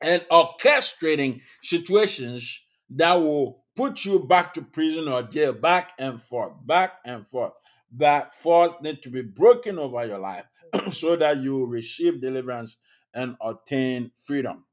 and 0.00 0.24
orchestrating 0.30 1.40
situations 1.62 2.60
that 2.90 3.14
will 3.14 3.61
put 3.76 4.04
you 4.04 4.20
back 4.20 4.54
to 4.54 4.62
prison 4.62 5.08
or 5.08 5.22
jail, 5.22 5.52
back 5.52 5.92
and 5.98 6.20
forth, 6.20 6.52
back 6.64 6.94
and 7.04 7.26
forth. 7.26 7.52
That 7.96 8.34
force 8.34 8.72
need 8.82 9.02
to 9.02 9.10
be 9.10 9.22
broken 9.22 9.78
over 9.78 10.06
your 10.06 10.18
life 10.18 10.44
so 10.90 11.16
that 11.16 11.38
you 11.38 11.66
receive 11.66 12.20
deliverance 12.20 12.76
and 13.14 13.36
obtain 13.40 14.10
freedom. 14.16 14.64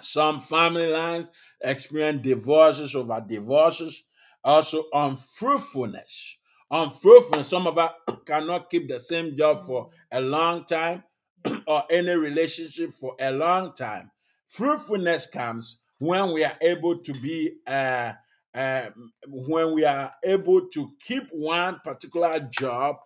Some 0.00 0.40
family 0.40 0.88
lines 0.88 1.26
experience 1.62 2.22
divorces 2.22 2.94
over 2.94 3.24
divorces, 3.26 4.04
also 4.44 4.84
unfruitfulness. 4.92 6.38
Unfruitfulness. 6.70 7.48
Some 7.48 7.66
of 7.66 7.78
us 7.78 7.92
cannot 8.26 8.70
keep 8.70 8.88
the 8.88 9.00
same 9.00 9.36
job 9.36 9.60
for 9.66 9.90
a 10.12 10.20
long 10.20 10.66
time 10.66 11.02
or 11.66 11.84
any 11.90 12.10
relationship 12.12 12.92
for 12.92 13.16
a 13.18 13.32
long 13.32 13.74
time. 13.74 14.10
Fruitfulness 14.48 15.26
comes 15.26 15.78
when 15.98 16.32
we 16.32 16.44
are 16.44 16.56
able 16.60 16.98
to 16.98 17.12
be, 17.14 17.56
uh, 17.66 18.12
uh, 18.54 18.86
when 19.28 19.72
we 19.74 19.84
are 19.84 20.12
able 20.24 20.66
to 20.68 20.90
keep 21.00 21.28
one 21.30 21.80
particular 21.84 22.40
job 22.50 22.96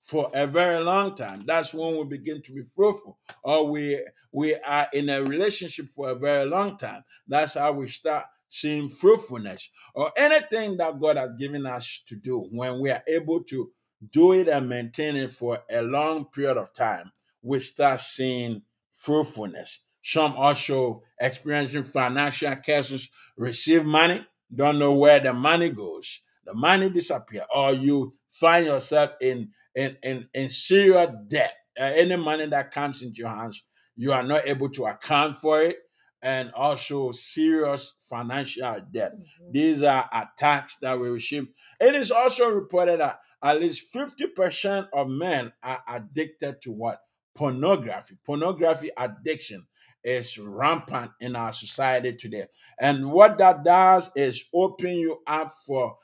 for 0.00 0.30
a 0.34 0.46
very 0.46 0.80
long 0.80 1.14
time. 1.14 1.42
That's 1.46 1.74
when 1.74 1.96
we 1.96 2.04
begin 2.04 2.42
to 2.42 2.52
be 2.52 2.62
fruitful, 2.62 3.18
or 3.42 3.66
we 3.70 4.04
we 4.32 4.54
are 4.56 4.88
in 4.92 5.08
a 5.10 5.22
relationship 5.22 5.88
for 5.88 6.10
a 6.10 6.14
very 6.14 6.46
long 6.46 6.76
time. 6.76 7.04
That's 7.26 7.54
how 7.54 7.72
we 7.72 7.88
start 7.88 8.26
seeing 8.48 8.88
fruitfulness, 8.88 9.70
or 9.94 10.12
anything 10.16 10.76
that 10.78 10.98
God 11.00 11.16
has 11.16 11.30
given 11.38 11.66
us 11.66 12.02
to 12.06 12.16
do. 12.16 12.48
When 12.50 12.80
we 12.80 12.90
are 12.90 13.02
able 13.06 13.42
to 13.44 13.70
do 14.10 14.32
it 14.32 14.48
and 14.48 14.68
maintain 14.68 15.16
it 15.16 15.32
for 15.32 15.60
a 15.70 15.82
long 15.82 16.24
period 16.26 16.56
of 16.56 16.72
time, 16.72 17.12
we 17.42 17.60
start 17.60 18.00
seeing 18.00 18.62
fruitfulness. 18.92 19.84
Some 20.02 20.32
also 20.34 21.02
experiencing 21.20 21.82
financial 21.82 22.56
cases 22.56 23.10
receive 23.36 23.84
money, 23.84 24.26
don't 24.54 24.78
know 24.78 24.92
where 24.92 25.20
the 25.20 25.32
money 25.32 25.70
goes. 25.70 26.22
The 26.44 26.54
money 26.54 26.88
disappear, 26.90 27.44
or 27.54 27.72
you 27.72 28.12
find 28.30 28.66
yourself 28.66 29.12
in 29.20 29.50
in 29.74 29.96
in, 30.02 30.28
in 30.34 30.48
serious 30.48 31.10
debt. 31.28 31.54
Uh, 31.78 31.84
any 31.94 32.16
money 32.16 32.46
that 32.46 32.70
comes 32.72 33.02
into 33.02 33.20
your 33.20 33.28
hands, 33.30 33.62
you 33.96 34.12
are 34.12 34.22
not 34.22 34.46
able 34.46 34.68
to 34.70 34.86
account 34.86 35.36
for 35.36 35.62
it, 35.62 35.76
and 36.22 36.50
also 36.52 37.12
serious 37.12 37.94
financial 38.00 38.76
debt. 38.90 39.12
These 39.50 39.82
are 39.82 40.08
attacks 40.12 40.76
that 40.82 40.98
we 40.98 41.08
receive. 41.08 41.46
It 41.78 41.94
is 41.94 42.10
also 42.10 42.48
reported 42.48 43.00
that 43.00 43.20
at 43.42 43.60
least 43.60 43.94
50% 43.94 44.88
of 44.92 45.08
men 45.08 45.52
are 45.62 45.82
addicted 45.88 46.60
to 46.62 46.72
what? 46.72 47.00
Pornography. 47.34 48.18
Pornography 48.24 48.90
addiction 48.96 49.66
is 50.02 50.38
rampant 50.38 51.12
in 51.20 51.36
our 51.36 51.52
society 51.52 52.14
today. 52.14 52.46
And 52.78 53.10
what 53.10 53.38
that 53.38 53.64
does 53.64 54.10
is 54.16 54.44
open 54.54 54.92
you 54.92 55.18
up 55.26 55.50
for 55.66 55.96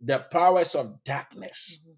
the 0.00 0.24
powers 0.30 0.74
of 0.74 1.02
darkness 1.04 1.78
mm-hmm. 1.80 1.92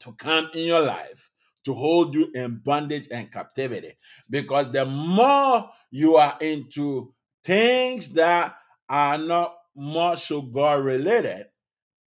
to 0.00 0.16
come 0.16 0.50
in 0.54 0.66
your 0.66 0.82
life 0.82 1.30
to 1.66 1.74
hold 1.74 2.14
you 2.14 2.30
in 2.32 2.60
bondage 2.64 3.08
and 3.10 3.30
captivity. 3.30 3.92
Because 4.30 4.70
the 4.70 4.86
more 4.86 5.68
you 5.90 6.14
are 6.14 6.38
into 6.40 7.12
things 7.42 8.10
that 8.10 8.54
are 8.88 9.18
not 9.18 9.56
more 9.74 10.16
so 10.16 10.42
God 10.42 10.84
related, 10.84 11.46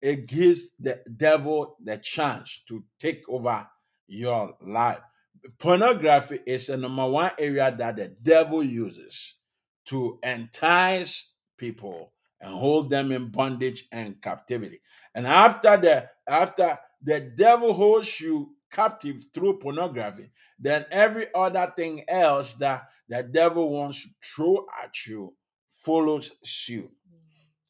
it 0.01 0.27
gives 0.27 0.71
the 0.79 1.01
devil 1.17 1.75
the 1.83 1.97
chance 1.97 2.63
to 2.69 2.85
take 3.01 3.27
over 3.27 3.67
your 4.07 4.55
life. 4.61 5.01
Pornography 5.57 6.39
is 6.45 6.67
the 6.67 6.77
number 6.77 7.07
one 7.07 7.31
area 7.37 7.73
that 7.77 7.95
the 7.95 8.07
devil 8.21 8.63
uses 8.63 9.35
to 9.85 10.19
entice 10.23 11.29
people 11.57 12.13
and 12.41 12.53
hold 12.53 12.89
them 12.89 13.11
in 13.11 13.29
bondage 13.29 13.87
and 13.91 14.21
captivity. 14.21 14.81
And 15.13 15.27
after 15.27 15.77
the 15.77 16.09
after 16.27 16.77
the 17.01 17.19
devil 17.21 17.73
holds 17.73 18.19
you 18.19 18.55
captive 18.71 19.25
through 19.33 19.59
pornography, 19.59 20.31
then 20.59 20.85
every 20.91 21.27
other 21.33 21.73
thing 21.75 22.03
else 22.07 22.53
that 22.55 22.87
the 23.07 23.23
devil 23.23 23.69
wants 23.69 24.03
to 24.03 24.09
throw 24.23 24.65
at 24.83 25.05
you 25.07 25.33
follows 25.71 26.33
suit. 26.43 26.91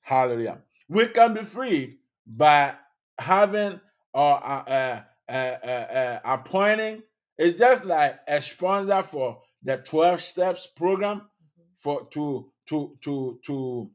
Hallelujah. 0.02 0.62
We 0.88 1.08
can 1.08 1.34
be 1.34 1.44
free 1.44 2.00
by 2.26 2.76
having 3.18 3.80
or 4.14 4.44
uh, 4.44 4.64
uh, 4.68 5.02
uh, 5.30 5.32
uh, 5.32 5.68
uh, 5.68 6.20
appointing. 6.26 7.04
It's 7.40 7.58
just 7.58 7.86
like 7.86 8.20
a 8.28 8.42
sponsor 8.42 9.02
for 9.02 9.42
the 9.64 9.78
12 9.78 10.20
steps 10.20 10.68
program 10.68 11.20
mm-hmm. 11.20 11.64
for 11.74 12.06
to 12.12 12.52
to 12.68 12.98
to 13.02 13.40
to 13.46 13.90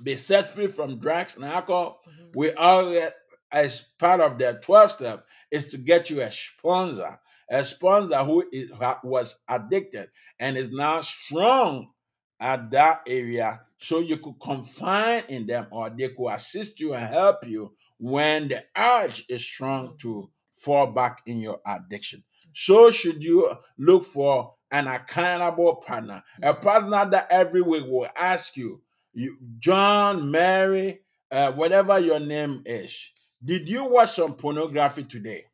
be 0.00 0.14
set 0.14 0.46
free 0.46 0.68
from 0.68 1.00
drugs 1.00 1.34
and 1.34 1.44
alcohol. 1.44 2.00
Mm-hmm. 2.08 2.38
We 2.38 2.52
all 2.52 2.92
get- 2.92 3.16
as 3.50 3.82
part 3.98 4.20
of 4.20 4.38
the 4.38 4.58
12 4.62 4.92
step 4.92 5.26
is 5.50 5.66
to 5.66 5.76
get 5.76 6.08
you 6.08 6.22
a 6.22 6.30
sponsor, 6.30 7.18
a 7.50 7.64
sponsor 7.64 8.24
who 8.24 8.48
is, 8.50 8.70
was 9.04 9.40
addicted 9.46 10.08
and 10.40 10.56
is 10.56 10.70
now 10.70 11.02
strong 11.02 11.88
at 12.40 12.70
that 12.70 13.02
area 13.06 13.60
so 13.76 13.98
you 13.98 14.16
could 14.16 14.40
confine 14.40 15.22
in 15.28 15.46
them 15.46 15.66
or 15.70 15.90
they 15.90 16.08
could 16.08 16.28
assist 16.28 16.80
you 16.80 16.94
and 16.94 17.12
help 17.12 17.46
you 17.46 17.74
when 17.98 18.48
the 18.48 18.64
urge 18.76 19.24
is 19.28 19.44
strong 19.44 19.88
mm-hmm. 19.88 19.96
to 19.96 20.30
fall 20.52 20.86
back 20.86 21.20
in 21.26 21.40
your 21.40 21.60
addiction. 21.66 22.22
So 22.52 22.90
should 22.90 23.22
you 23.22 23.52
look 23.78 24.04
for 24.04 24.54
an 24.70 24.86
accountable 24.86 25.76
partner, 25.76 26.22
a 26.42 26.54
partner 26.54 27.08
that 27.10 27.26
every 27.30 27.62
week 27.62 27.84
will 27.86 28.08
ask 28.16 28.56
you, 28.56 28.82
you 29.12 29.36
John, 29.58 30.30
Mary, 30.30 31.00
uh, 31.30 31.52
whatever 31.52 31.98
your 31.98 32.20
name 32.20 32.62
is, 32.64 33.12
did 33.44 33.68
you 33.68 33.84
watch 33.84 34.12
some 34.12 34.34
pornography 34.34 35.04
today? 35.04 35.44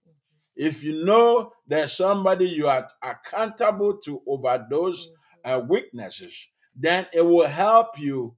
If 0.55 0.83
you 0.83 1.05
know 1.05 1.53
there's 1.67 1.93
somebody 1.93 2.49
you 2.49 2.69
are 2.69 2.89
accountable 3.03 3.97
to 3.99 4.23
over 4.27 4.65
those 4.69 5.11
uh, 5.45 5.61
weaknesses, 5.67 6.49
then 6.75 7.07
it 7.13 7.23
will 7.23 7.47
help 7.47 7.99
you 7.99 8.37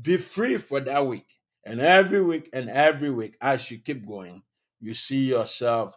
be 0.00 0.16
free 0.16 0.56
for 0.56 0.80
that 0.80 1.06
week. 1.06 1.26
And 1.64 1.80
every 1.80 2.22
week 2.22 2.48
and 2.52 2.68
every 2.68 3.10
week, 3.10 3.36
as 3.40 3.70
you 3.70 3.78
keep 3.78 4.06
going, 4.06 4.42
you 4.80 4.94
see 4.94 5.28
yourself 5.28 5.96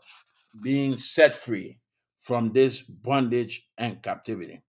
being 0.61 0.97
set 0.97 1.35
free 1.35 1.79
from 2.17 2.51
this 2.53 2.81
bondage 2.81 3.67
and 3.77 4.01
captivity. 4.01 4.61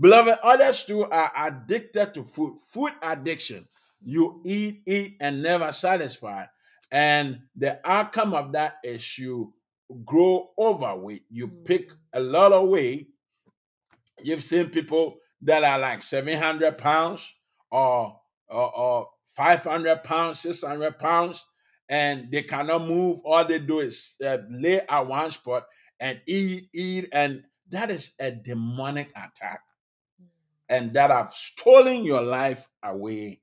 Beloved, 0.00 0.38
others 0.42 0.84
too 0.84 1.04
are 1.04 1.30
addicted 1.36 2.14
to 2.14 2.24
food. 2.24 2.58
Food 2.70 2.92
addiction. 3.02 3.68
You 4.04 4.42
eat, 4.44 4.82
eat, 4.86 5.16
and 5.20 5.42
never 5.42 5.70
satisfy. 5.70 6.46
And 6.90 7.42
the 7.54 7.80
outcome 7.88 8.34
of 8.34 8.52
that 8.52 8.78
is 8.82 9.18
you 9.18 9.54
grow 10.04 10.50
overweight. 10.58 11.24
You 11.30 11.48
pick 11.48 11.90
mm. 11.90 11.96
a 12.14 12.20
lot 12.20 12.52
of 12.52 12.68
weight. 12.68 13.10
You've 14.22 14.42
seen 14.42 14.70
people 14.70 15.18
that 15.42 15.64
are 15.64 15.78
like 15.78 16.02
700 16.02 16.78
pounds 16.78 17.34
or, 17.70 18.20
or, 18.48 18.76
or 18.76 19.08
500 19.24 20.04
pounds, 20.04 20.40
600 20.40 20.98
pounds, 20.98 21.46
and 21.88 22.30
they 22.30 22.42
cannot 22.42 22.86
move. 22.86 23.20
All 23.24 23.44
they 23.44 23.58
do 23.58 23.80
is 23.80 24.16
uh, 24.24 24.38
lay 24.50 24.80
at 24.80 25.06
one 25.06 25.30
spot 25.30 25.64
and 26.00 26.20
eat, 26.26 26.68
eat. 26.74 27.08
And 27.12 27.44
that 27.70 27.90
is 27.90 28.12
a 28.18 28.30
demonic 28.30 29.10
attack 29.10 29.60
and 30.72 30.94
that 30.94 31.10
have 31.10 31.32
stolen 31.32 32.02
your 32.02 32.22
life 32.22 32.68
away 32.82 33.40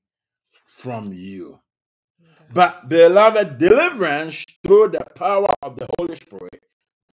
from 0.65 1.13
you. 1.13 1.59
But 2.51 2.89
beloved, 2.89 3.59
deliverance 3.59 4.43
through 4.63 4.89
the 4.89 5.05
power 5.15 5.53
of 5.61 5.75
the 5.75 5.87
Holy 5.99 6.15
Spirit 6.15 6.63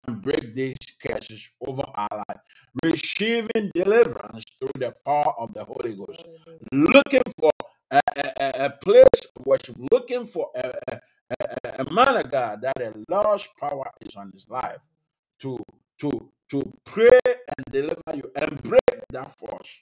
can 0.05 0.21
break 0.21 0.55
these 0.55 0.77
curses 1.03 1.49
over 1.67 1.85
our 1.95 2.25
life. 2.29 2.41
Receiving 2.85 3.71
deliverance 3.75 4.45
through 4.59 4.77
the 4.79 4.95
power 5.07 5.33
of 5.39 5.55
the 5.55 5.65
Holy 5.65 5.95
Ghost. 5.95 6.27
Looking 6.73 7.23
for 7.39 7.52
a- 7.93 8.45
a- 8.45 8.67
a 8.67 8.71
place 8.71 9.27
of 9.37 9.77
looking 9.93 10.27
for 10.27 10.51
a, 10.57 10.73
a, 10.93 11.01
a- 11.41 11.85
a 11.87 11.93
man 11.93 12.17
of 12.19 12.31
God 12.31 12.63
that 12.63 12.81
a 12.83 12.95
large 13.11 13.49
power 13.61 13.91
is 14.03 14.17
on 14.17 14.31
his 14.33 14.49
life 14.51 14.79
to 15.41 15.59
to 16.01 16.11
to 16.51 16.63
pray 16.85 17.21
and 17.27 17.67
deliver 17.73 18.03
you 18.15 18.31
and 18.37 18.63
break 18.65 18.83
that 19.13 19.39
force 19.39 19.81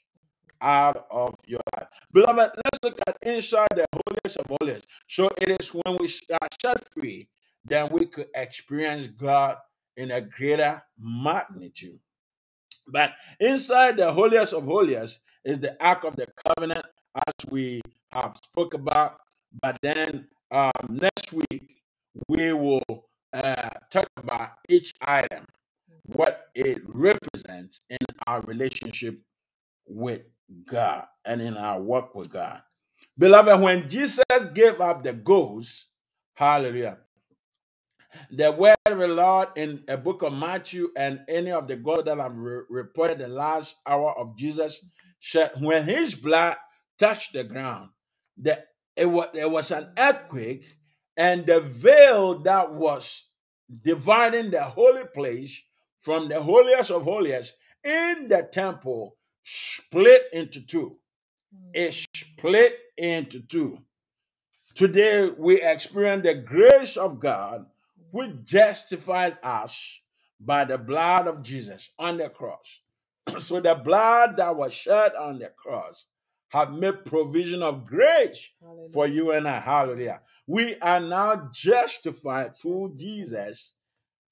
out 0.63 1.07
of 1.11 1.35
your 1.47 1.61
life. 1.77 1.89
Beloved, 2.13 2.53
let's 2.57 2.79
look 2.85 2.99
at 3.07 3.17
inside 3.23 3.69
the 3.77 3.87
holiest 3.93 4.39
of 4.39 4.47
holiest. 4.61 4.87
So 5.09 5.31
it 5.39 5.61
is 5.61 5.71
when 5.75 5.99
we 6.01 6.09
are 6.33 6.49
set 6.63 6.93
free, 6.95 7.29
then 7.65 7.91
we 7.93 8.07
could 8.07 8.29
experience 8.35 9.09
God 9.09 9.59
in 9.97 10.11
a 10.13 10.21
greater 10.23 10.83
magnitude. 10.99 12.01
But 12.89 13.13
inside 13.41 13.97
the 13.99 14.13
holiest 14.13 14.53
of 14.55 14.65
holiest 14.65 15.21
is 15.45 15.61
the 15.61 15.77
ark 15.85 16.05
of 16.05 16.17
the 16.17 16.29
covenant, 16.47 16.85
as 17.17 17.35
we 17.51 17.83
have 18.13 18.37
spoke 18.39 18.75
about 18.75 19.19
But 19.63 19.79
then 19.83 20.29
um, 20.51 20.73
next 20.91 21.33
week 21.33 21.77
we 22.29 22.53
will 22.55 22.83
uh, 23.35 23.71
talk 23.91 24.09
about 24.19 24.51
each 24.69 24.93
item, 25.03 25.45
what 26.07 26.49
it 26.55 26.83
represents 26.87 27.81
in 27.91 27.99
our 28.27 28.43
relationship 28.43 29.21
with 29.87 30.23
God 30.67 31.07
and 31.25 31.43
in 31.43 31.57
our 31.57 31.81
work 31.81 32.15
with 32.15 32.31
God. 32.31 32.63
Beloved, 33.19 33.61
when 33.63 33.89
Jesus 33.89 34.25
gave 34.55 34.81
up 34.81 35.05
the 35.05 35.13
ghost, 35.15 35.87
hallelujah, 36.35 36.99
the 38.33 38.53
word 38.53 38.77
of 38.87 38.99
the 38.99 39.09
Lord 39.09 39.49
in 39.57 39.85
a 39.89 39.97
book 39.97 40.23
of 40.23 40.35
Matthew 40.35 40.91
and 40.97 41.21
any 41.29 41.53
of 41.53 41.69
the 41.69 41.77
God 41.77 42.07
that 42.07 42.19
have 42.19 42.37
re- 42.37 42.63
reported 42.71 43.19
the 43.19 43.29
last 43.29 43.79
hour 43.87 44.19
of 44.19 44.37
Jesus 44.37 44.85
said 45.21 45.53
when 45.61 45.85
his 45.87 46.15
blood 46.15 46.57
touched 47.01 47.33
the 47.33 47.43
ground, 47.43 47.89
the, 48.37 48.63
it 48.95 49.07
was, 49.07 49.29
there 49.33 49.49
was 49.49 49.71
an 49.71 49.89
earthquake, 49.99 50.65
and 51.17 51.47
the 51.47 51.61
veil 51.61 52.39
that 52.41 52.73
was 52.73 53.25
dividing 53.83 54.51
the 54.51 54.63
holy 54.63 55.05
place 55.15 55.63
from 55.99 56.29
the 56.29 56.41
holiest 56.41 56.91
of 56.91 57.05
holiest 57.05 57.55
in 57.83 58.29
the 58.29 58.49
temple 58.53 59.17
split 59.43 60.25
into 60.33 60.61
two. 60.61 60.99
Hmm. 61.53 61.71
It 61.75 62.07
split 62.15 62.79
into 62.97 63.41
two. 63.41 63.79
Today 64.75 65.31
we 65.37 65.63
experience 65.63 66.23
the 66.25 66.35
grace 66.35 66.97
of 66.97 67.21
God 67.21 67.67
which 68.13 68.45
justifies 68.45 69.37
us 69.43 70.01
by 70.41 70.65
the 70.65 70.79
blood 70.79 71.29
of 71.29 71.43
Jesus 71.43 71.91
on 71.99 72.17
the 72.17 72.29
cross. 72.29 72.81
so 73.39 73.61
the 73.61 73.75
blood 73.75 74.37
that 74.37 74.57
was 74.57 74.73
shed 74.73 75.15
on 75.15 75.39
the 75.39 75.49
cross 75.57 76.07
have 76.51 76.73
made 76.73 77.05
provision 77.05 77.63
of 77.63 77.87
grace 77.87 78.51
for 78.93 79.07
you 79.07 79.33
and 79.33 79.49
I. 79.49 79.61
Hallelujah. 79.61 80.21
We 80.47 80.77
are 80.77 81.01
now 81.01 81.49
justified 81.53 82.57
through 82.57 82.95
Jesus 82.97 83.73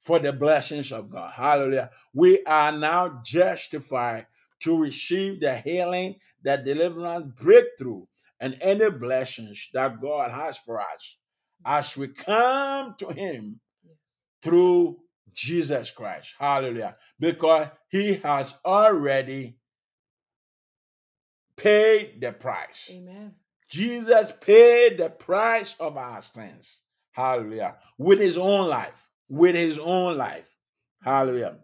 for 0.00 0.18
the 0.18 0.32
blessings 0.32 0.92
of 0.92 1.10
God. 1.10 1.32
Hallelujah. 1.34 1.90
We 2.12 2.44
are 2.44 2.72
now 2.72 3.20
justified 3.24 4.26
to 4.60 4.80
receive 4.80 5.40
the 5.40 5.56
healing, 5.56 6.16
the 6.42 6.56
deliverance, 6.56 7.32
breakthrough, 7.40 8.06
and 8.40 8.56
any 8.60 8.90
blessings 8.90 9.68
that 9.72 10.00
God 10.00 10.30
has 10.30 10.56
for 10.56 10.80
us 10.80 11.16
as 11.64 11.96
we 11.96 12.08
come 12.08 12.94
to 12.98 13.08
Him 13.08 13.60
through 14.42 14.98
Jesus 15.32 15.90
Christ. 15.90 16.34
Hallelujah. 16.38 16.96
Because 17.20 17.68
He 17.88 18.14
has 18.14 18.54
already 18.64 19.57
paid 21.58 22.20
the 22.20 22.32
price. 22.32 22.88
Amen. 22.90 23.34
Jesus 23.68 24.32
paid 24.40 24.96
the 24.96 25.10
price 25.10 25.74
of 25.78 25.96
our 25.98 26.22
sins. 26.22 26.82
Hallelujah. 27.12 27.76
With 27.98 28.20
his 28.20 28.38
own 28.38 28.68
life. 28.68 29.08
With 29.28 29.54
his 29.54 29.78
own 29.78 30.16
life. 30.16 30.56
Hallelujah. 31.02 31.58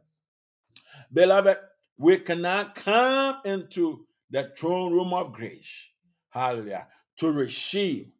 Beloved, 1.12 1.56
we 1.96 2.18
cannot 2.18 2.74
come 2.74 3.36
into 3.44 4.06
the 4.30 4.52
throne 4.56 4.92
room 4.92 5.14
of 5.14 5.32
grace. 5.32 5.90
Hallelujah. 6.28 6.88
To 7.18 7.32
receive. 7.32 8.10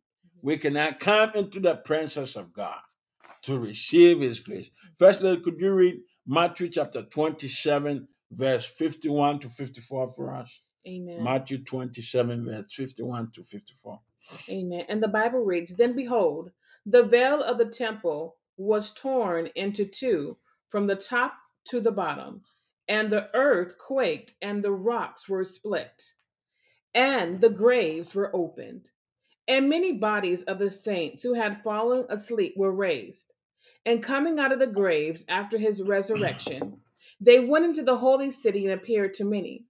We 0.40 0.56
cannot 0.56 1.00
come 1.00 1.32
into 1.34 1.60
the 1.60 1.76
presence 1.76 2.36
of 2.36 2.52
God 2.52 2.78
to 3.42 3.58
receive 3.58 4.20
his 4.20 4.40
grace. 4.40 4.70
Firstly, 4.96 5.38
could 5.40 5.60
you 5.60 5.72
read 5.72 6.00
Matthew 6.26 6.68
chapter 6.68 7.02
27, 7.02 8.08
verse 8.30 8.64
51 8.64 9.40
to 9.40 9.48
54 9.48 10.12
for 10.12 10.34
us? 10.34 10.60
Amen. 10.86 11.22
Matthew 11.22 11.58
27, 11.58 12.44
verse 12.44 12.72
51 12.72 13.30
to 13.32 13.42
54. 13.42 14.00
Amen. 14.48 14.84
And 14.88 15.02
the 15.02 15.08
Bible 15.08 15.40
reads 15.40 15.76
Then 15.76 15.94
behold, 15.94 16.50
the 16.86 17.04
veil 17.04 17.42
of 17.42 17.58
the 17.58 17.66
temple 17.66 18.36
was 18.56 18.92
torn 18.92 19.48
into 19.54 19.86
two 19.86 20.36
from 20.68 20.86
the 20.86 20.96
top 20.96 21.34
to 21.66 21.80
the 21.80 21.92
bottom, 21.92 22.42
and 22.88 23.10
the 23.10 23.34
earth 23.34 23.78
quaked, 23.78 24.34
and 24.42 24.62
the 24.62 24.72
rocks 24.72 25.28
were 25.28 25.44
split, 25.44 26.12
and 26.94 27.40
the 27.40 27.50
graves 27.50 28.14
were 28.14 28.34
opened. 28.34 28.90
And 29.48 29.68
many 29.68 29.92
bodies 29.92 30.42
of 30.44 30.58
the 30.58 30.70
saints 30.70 31.22
who 31.22 31.34
had 31.34 31.62
fallen 31.62 32.06
asleep 32.08 32.54
were 32.56 32.72
raised. 32.72 33.32
And 33.86 34.02
coming 34.02 34.38
out 34.38 34.52
of 34.52 34.58
the 34.58 34.66
graves 34.66 35.24
after 35.28 35.58
his 35.58 35.82
resurrection, 35.82 36.80
they 37.20 37.40
went 37.40 37.66
into 37.66 37.82
the 37.82 37.98
holy 37.98 38.30
city 38.30 38.64
and 38.64 38.72
appeared 38.72 39.14
to 39.14 39.24
many. 39.24 39.66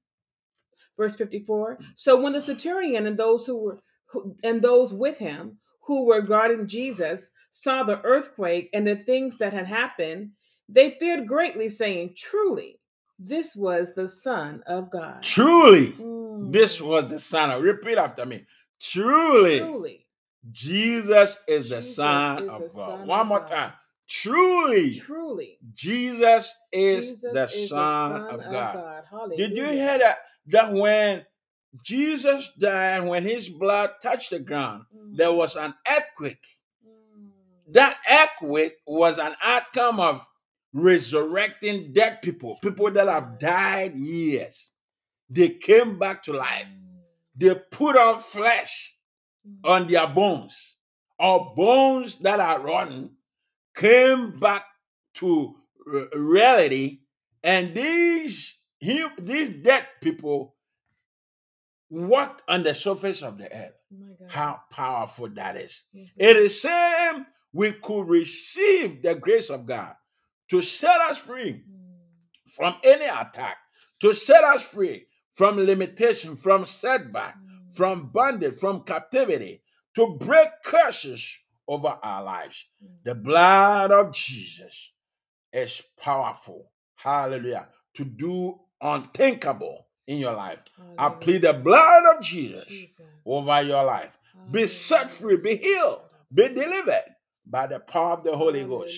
Verse 0.96 1.16
54. 1.16 1.78
So 1.96 2.20
when 2.20 2.32
the 2.32 2.40
centurion 2.40 3.06
and 3.06 3.16
those 3.18 3.46
who 3.46 3.58
were 3.58 3.78
who, 4.06 4.36
and 4.44 4.62
those 4.62 4.94
with 4.94 5.18
him 5.18 5.58
who 5.82 6.04
were 6.06 6.20
guarding 6.22 6.66
Jesus 6.68 7.30
saw 7.50 7.82
the 7.82 8.00
earthquake 8.02 8.70
and 8.72 8.86
the 8.86 8.96
things 8.96 9.38
that 9.38 9.52
had 9.52 9.66
happened, 9.66 10.30
they 10.68 10.96
feared 11.00 11.26
greatly, 11.26 11.68
saying, 11.68 12.14
Truly, 12.16 12.80
this 13.18 13.54
was 13.56 13.94
the 13.94 14.08
Son 14.08 14.62
of 14.66 14.90
God. 14.90 15.22
Truly, 15.22 15.92
Mm. 15.92 16.52
this 16.52 16.80
was 16.80 17.08
the 17.08 17.18
Son 17.18 17.50
of. 17.50 17.62
Repeat 17.62 17.98
after 17.98 18.24
me. 18.24 18.46
Truly, 18.80 19.58
Truly, 19.58 20.06
Jesus 20.50 21.38
is 21.48 21.68
the 21.68 21.76
Jesus 21.76 21.94
Son 21.96 22.44
is 22.44 22.50
of 22.50 22.62
the 22.62 22.68
God. 22.68 22.98
Son 22.98 23.06
One 23.06 23.20
of 23.20 23.26
more 23.26 23.38
God. 23.40 23.48
time. 23.48 23.72
Truly, 24.06 24.94
truly, 24.94 25.58
Jesus 25.72 26.54
is 26.72 27.06
Jesus 27.06 27.22
the 27.22 27.44
is 27.44 27.68
Son 27.70 28.12
of 28.12 28.40
God. 28.40 29.04
Hallelujah. 29.10 29.48
Did 29.48 29.56
you 29.56 29.66
hear 29.66 29.98
that? 29.98 30.18
That 30.46 30.72
when 30.72 31.24
Jesus 31.82 32.52
died, 32.58 33.06
when 33.08 33.24
his 33.24 33.48
blood 33.48 33.92
touched 34.02 34.30
the 34.30 34.38
ground, 34.38 34.84
mm. 34.94 35.16
there 35.16 35.32
was 35.32 35.56
an 35.56 35.74
earthquake. 35.88 36.46
Mm. 36.86 37.28
That 37.72 37.96
earthquake 38.08 38.74
was 38.86 39.18
an 39.18 39.34
outcome 39.42 40.00
of 40.00 40.26
resurrecting 40.72 41.92
dead 41.92 42.20
people, 42.22 42.58
people 42.62 42.90
that 42.90 43.08
have 43.08 43.38
died 43.38 43.96
years. 43.96 44.70
They 45.30 45.48
came 45.50 45.98
back 45.98 46.22
to 46.24 46.32
life. 46.32 46.66
Mm. 46.66 47.00
They 47.36 47.54
put 47.70 47.96
on 47.96 48.18
flesh 48.18 48.94
mm. 49.48 49.68
on 49.68 49.88
their 49.88 50.06
bones, 50.06 50.76
or 51.18 51.54
bones 51.56 52.18
that 52.18 52.40
are 52.40 52.60
rotten 52.60 53.16
came 53.74 54.38
back 54.38 54.64
to 55.14 55.56
reality, 56.14 57.00
and 57.42 57.74
these 57.74 58.58
hum- 58.84 59.14
these 59.18 59.50
dead 59.50 59.86
people 60.00 60.54
walked 61.90 62.42
on 62.48 62.62
the 62.62 62.74
surface 62.74 63.22
of 63.22 63.38
the 63.38 63.44
earth. 63.54 63.80
Oh 63.92 63.96
my 64.00 64.14
God. 64.18 64.28
How 64.30 64.60
powerful 64.70 65.28
that 65.30 65.56
is! 65.56 65.82
Yes, 65.92 66.16
It 66.18 66.36
is 66.36 66.60
same 66.60 67.26
we 67.52 67.72
could 67.72 68.08
receive 68.08 69.02
the 69.02 69.14
grace 69.14 69.50
of 69.50 69.66
God 69.66 69.94
to 70.50 70.60
set 70.60 71.00
us 71.00 71.18
free 71.18 71.52
Mm. 71.68 72.50
from 72.50 72.76
any 72.82 73.04
attack, 73.06 73.56
to 74.00 74.12
set 74.12 74.42
us 74.44 74.62
free 74.62 75.06
from 75.32 75.56
limitation, 75.58 76.36
from 76.36 76.64
setback, 76.64 77.36
Mm. 77.36 77.74
from 77.76 78.10
bondage, 78.10 78.58
from 78.58 78.82
captivity, 78.84 79.62
to 79.94 80.16
break 80.18 80.48
curses 80.64 81.38
over 81.68 81.98
our 82.02 82.22
lives. 82.24 82.66
Mm. 82.82 82.88
The 83.04 83.14
blood 83.14 83.92
of 83.92 84.12
Jesus 84.12 84.92
is 85.52 85.80
powerful. 85.96 86.72
Hallelujah. 86.96 87.68
To 87.94 88.04
do 88.04 88.60
unthinkable 88.84 89.86
in 90.06 90.18
your 90.18 90.34
life. 90.34 90.62
I 90.98 91.08
plead 91.08 91.42
the 91.42 91.54
blood 91.54 92.04
of 92.14 92.22
Jesus 92.22 92.68
Jesus. 92.68 92.92
over 93.26 93.62
your 93.62 93.82
life. 93.82 94.16
Be 94.50 94.66
set 94.66 95.10
free, 95.10 95.38
be 95.38 95.56
healed, 95.56 96.02
be 96.32 96.48
delivered 96.48 97.16
by 97.46 97.66
the 97.66 97.80
power 97.80 98.12
of 98.12 98.24
the 98.24 98.36
Holy 98.36 98.64
Ghost. 98.64 98.94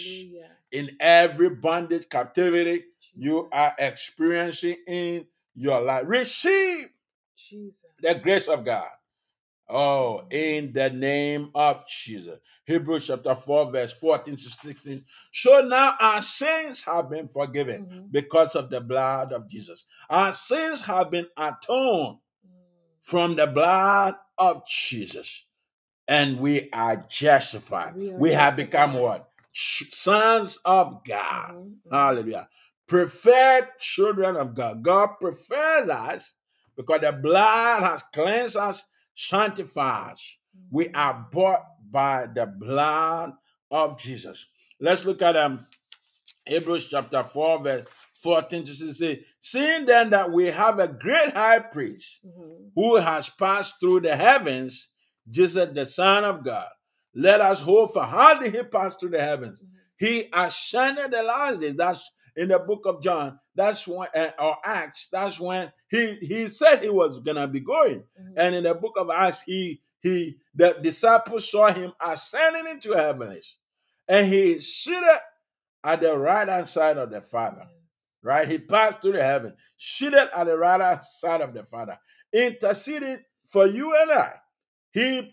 In 0.72 0.96
every 1.00 1.48
bondage, 1.48 2.08
captivity 2.08 2.84
you 3.14 3.48
are 3.52 3.72
experiencing 3.78 4.76
in 4.86 5.26
your 5.54 5.80
life, 5.80 6.04
receive 6.06 6.88
Jesus. 7.36 7.86
the 8.02 8.14
grace 8.22 8.48
of 8.48 8.64
God. 8.64 8.88
Oh, 9.68 10.22
in 10.30 10.72
the 10.72 10.90
name 10.90 11.50
of 11.54 11.86
Jesus. 11.88 12.38
Hebrews 12.66 13.06
chapter 13.08 13.34
4, 13.34 13.70
verse 13.72 13.92
14 13.92 14.36
to 14.36 14.42
16. 14.42 15.04
So 15.32 15.60
now 15.62 15.96
our 16.00 16.22
sins 16.22 16.82
have 16.84 17.10
been 17.10 17.26
forgiven 17.28 17.86
Mhm. 17.86 18.12
because 18.12 18.54
of 18.54 18.70
the 18.70 18.80
blood 18.80 19.32
of 19.32 19.48
Jesus. 19.48 19.84
Our 20.08 20.32
sins 20.32 20.82
have 20.82 21.10
been 21.10 21.26
atoned 21.36 22.18
Mm. 22.46 22.50
from 23.00 23.34
the 23.36 23.46
blood 23.48 24.16
of 24.38 24.66
Jesus. 24.66 25.46
And 26.08 26.38
we 26.38 26.70
are 26.72 26.96
justified. 27.08 27.96
We 27.96 28.12
We, 28.12 28.34
are 28.34 28.38
have 28.38 28.56
become 28.56 28.94
what? 28.94 29.28
Sons 29.52 30.58
of 30.64 31.02
God. 31.04 31.50
Mhm, 31.54 31.76
mhm. 31.86 31.92
Hallelujah. 31.92 32.48
Preferred 32.86 33.68
children 33.80 34.36
of 34.36 34.54
God. 34.54 34.82
God 34.84 35.08
prefers 35.20 35.88
us 35.88 36.32
because 36.76 37.00
the 37.00 37.12
blood 37.12 37.82
has 37.82 38.02
cleansed 38.04 38.56
us, 38.56 38.84
sanctified. 39.16 40.16
We 40.70 40.90
are 40.90 41.26
bought 41.32 41.64
by 41.90 42.26
the 42.32 42.46
blood 42.46 43.32
of 43.70 43.98
Jesus. 43.98 44.46
Let's 44.80 45.04
look 45.04 45.22
at 45.22 45.36
um 45.36 45.66
Hebrews 46.44 46.88
chapter 46.88 47.24
4, 47.24 47.62
verse 47.62 47.86
14 48.22 48.64
to 48.64 48.74
16. 48.74 49.20
Seeing 49.40 49.86
then 49.86 50.10
that 50.10 50.30
we 50.30 50.46
have 50.46 50.78
a 50.78 50.86
great 50.88 51.32
high 51.32 51.58
priest 51.58 52.24
Mhm. 52.26 52.70
who 52.74 52.96
has 52.96 53.28
passed 53.30 53.80
through 53.80 54.00
the 54.00 54.14
heavens, 54.16 54.90
Jesus, 55.28 55.68
the 55.72 55.84
Son 55.86 56.24
of 56.24 56.44
God. 56.44 56.68
Let 57.14 57.40
us 57.40 57.62
hope 57.62 57.94
for 57.94 58.04
how 58.04 58.38
did 58.38 58.54
he 58.54 58.62
pass 58.62 58.96
through 58.96 59.10
the 59.10 59.20
heavens? 59.20 59.62
He 59.98 60.28
ascended 60.32 61.10
the 61.12 61.22
last 61.22 61.60
day. 61.60 61.72
That's 61.72 62.10
in 62.36 62.48
the 62.48 62.58
book 62.58 62.82
of 62.86 63.02
John. 63.02 63.38
That's 63.54 63.86
when, 63.88 64.08
uh, 64.14 64.30
or 64.38 64.56
Acts. 64.64 65.08
That's 65.10 65.40
when 65.40 65.72
he 65.88 66.14
he 66.16 66.48
said 66.48 66.82
he 66.82 66.90
was 66.90 67.20
gonna 67.20 67.48
be 67.48 67.60
going. 67.60 68.04
Mhm. 68.20 68.34
And 68.36 68.54
in 68.54 68.64
the 68.64 68.74
book 68.74 68.94
of 68.96 69.10
Acts, 69.10 69.42
he 69.42 69.82
he 70.00 70.38
the 70.54 70.78
disciples 70.80 71.50
saw 71.50 71.72
him 71.72 71.92
ascending 72.00 72.66
into 72.66 72.92
heavens, 72.92 73.58
and 74.08 74.26
he 74.26 74.52
is 74.52 74.74
seated 74.76 75.20
at 75.84 76.00
the 76.00 76.16
right 76.16 76.48
hand 76.48 76.68
side 76.68 76.98
of 76.98 77.10
the 77.10 77.20
Father. 77.22 77.66
Right, 78.22 78.48
he 78.48 78.58
passed 78.58 79.02
through 79.02 79.12
the 79.12 79.22
heaven, 79.22 79.56
seated 79.76 80.28
at 80.36 80.44
the 80.44 80.58
right 80.58 80.80
hand 80.80 81.02
side 81.02 81.40
of 81.42 81.54
the 81.54 81.62
Father, 81.64 81.96
interceding 82.32 83.24
for 83.46 83.66
you 83.66 83.94
and 83.94 84.10
I. 84.10 84.34
He 84.90 85.32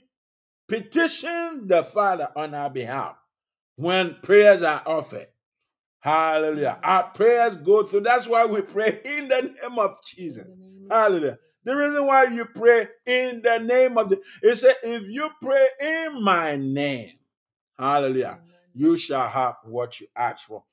petitioned 0.68 1.68
the 1.70 1.84
Father 1.84 2.32
on 2.36 2.54
our 2.54 2.70
behalf 2.70 3.18
when 3.78 4.16
prayers 4.22 4.62
are 4.62 4.84
offered. 4.86 5.28
Hallelujah. 6.04 6.82
Our 6.84 7.04
prayers 7.12 7.56
go 7.56 7.84
through. 7.84 8.02
That's 8.02 8.28
why 8.28 8.46
we 8.46 8.62
pray 8.62 9.00
in 9.06 9.30
the 9.30 9.42
name 9.42 9.80
of 9.80 9.96
Jesus. 10.06 10.46
In 10.46 10.60
the 10.60 10.68
name 10.68 10.88
of 10.92 10.98
Hallelujah. 10.98 11.38
The 11.64 11.76
reason 11.78 12.06
why 12.06 12.24
you 12.26 12.44
pray 12.44 12.90
in 13.06 13.42
the 13.42 13.60
name 13.60 13.98
of 13.98 14.10
the 14.10 14.20
it 14.42 14.56
said, 14.58 14.76
if 14.84 15.08
you 15.08 15.30
pray 15.42 15.66
in 15.80 16.22
my 16.22 16.58
name, 16.58 17.14
hallelujah, 17.80 18.42
you 18.74 18.98
shall 18.98 19.30
have 19.30 19.56
what 19.64 20.02
you 20.02 20.08
ask 20.14 20.46
for. 20.46 20.66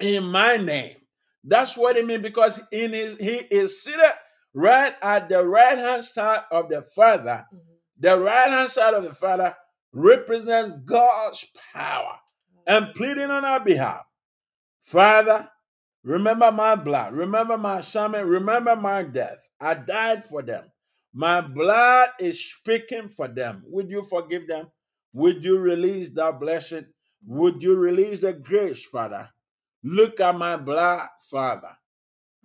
Mhm. 0.00 0.16
In 0.16 0.24
my 0.24 0.56
name. 0.56 0.96
That's 1.44 1.76
what 1.76 1.96
it 1.96 2.04
means 2.04 2.22
because 2.22 2.60
in 2.72 2.92
his 2.92 3.16
he 3.18 3.36
is 3.52 3.84
seated 3.84 4.14
right 4.52 4.96
at 5.00 5.28
the 5.28 5.46
right 5.46 5.78
hand 5.78 6.04
side 6.04 6.42
of 6.50 6.68
the 6.68 6.82
Father. 6.82 7.46
Mhm. 7.54 7.60
The 7.98 8.18
right 8.18 8.48
hand 8.50 8.68
side 8.68 8.94
of 8.94 9.04
the 9.04 9.14
Father 9.14 9.56
represents 9.92 10.74
God's 10.84 11.46
power 11.72 12.18
and 12.66 12.92
pleading 12.96 13.30
on 13.30 13.44
our 13.44 13.60
behalf. 13.60 14.06
Father, 14.90 15.48
remember 16.02 16.50
my 16.50 16.74
blood, 16.74 17.12
remember 17.12 17.56
my 17.56 17.78
assignment, 17.78 18.26
remember 18.26 18.74
my 18.74 19.04
death. 19.04 19.46
I 19.60 19.74
died 19.74 20.24
for 20.24 20.42
them. 20.42 20.64
My 21.14 21.40
blood 21.40 22.08
is 22.18 22.44
speaking 22.44 23.08
for 23.08 23.28
them. 23.28 23.62
Would 23.68 23.88
you 23.88 24.02
forgive 24.02 24.48
them? 24.48 24.66
Would 25.12 25.44
you 25.44 25.60
release 25.60 26.10
that 26.14 26.40
blessing? 26.40 26.86
Would 27.24 27.62
you 27.62 27.76
release 27.76 28.18
the 28.18 28.32
grace, 28.32 28.84
Father? 28.84 29.28
Look 29.84 30.18
at 30.18 30.36
my 30.36 30.56
blood, 30.56 31.06
Father. 31.30 31.76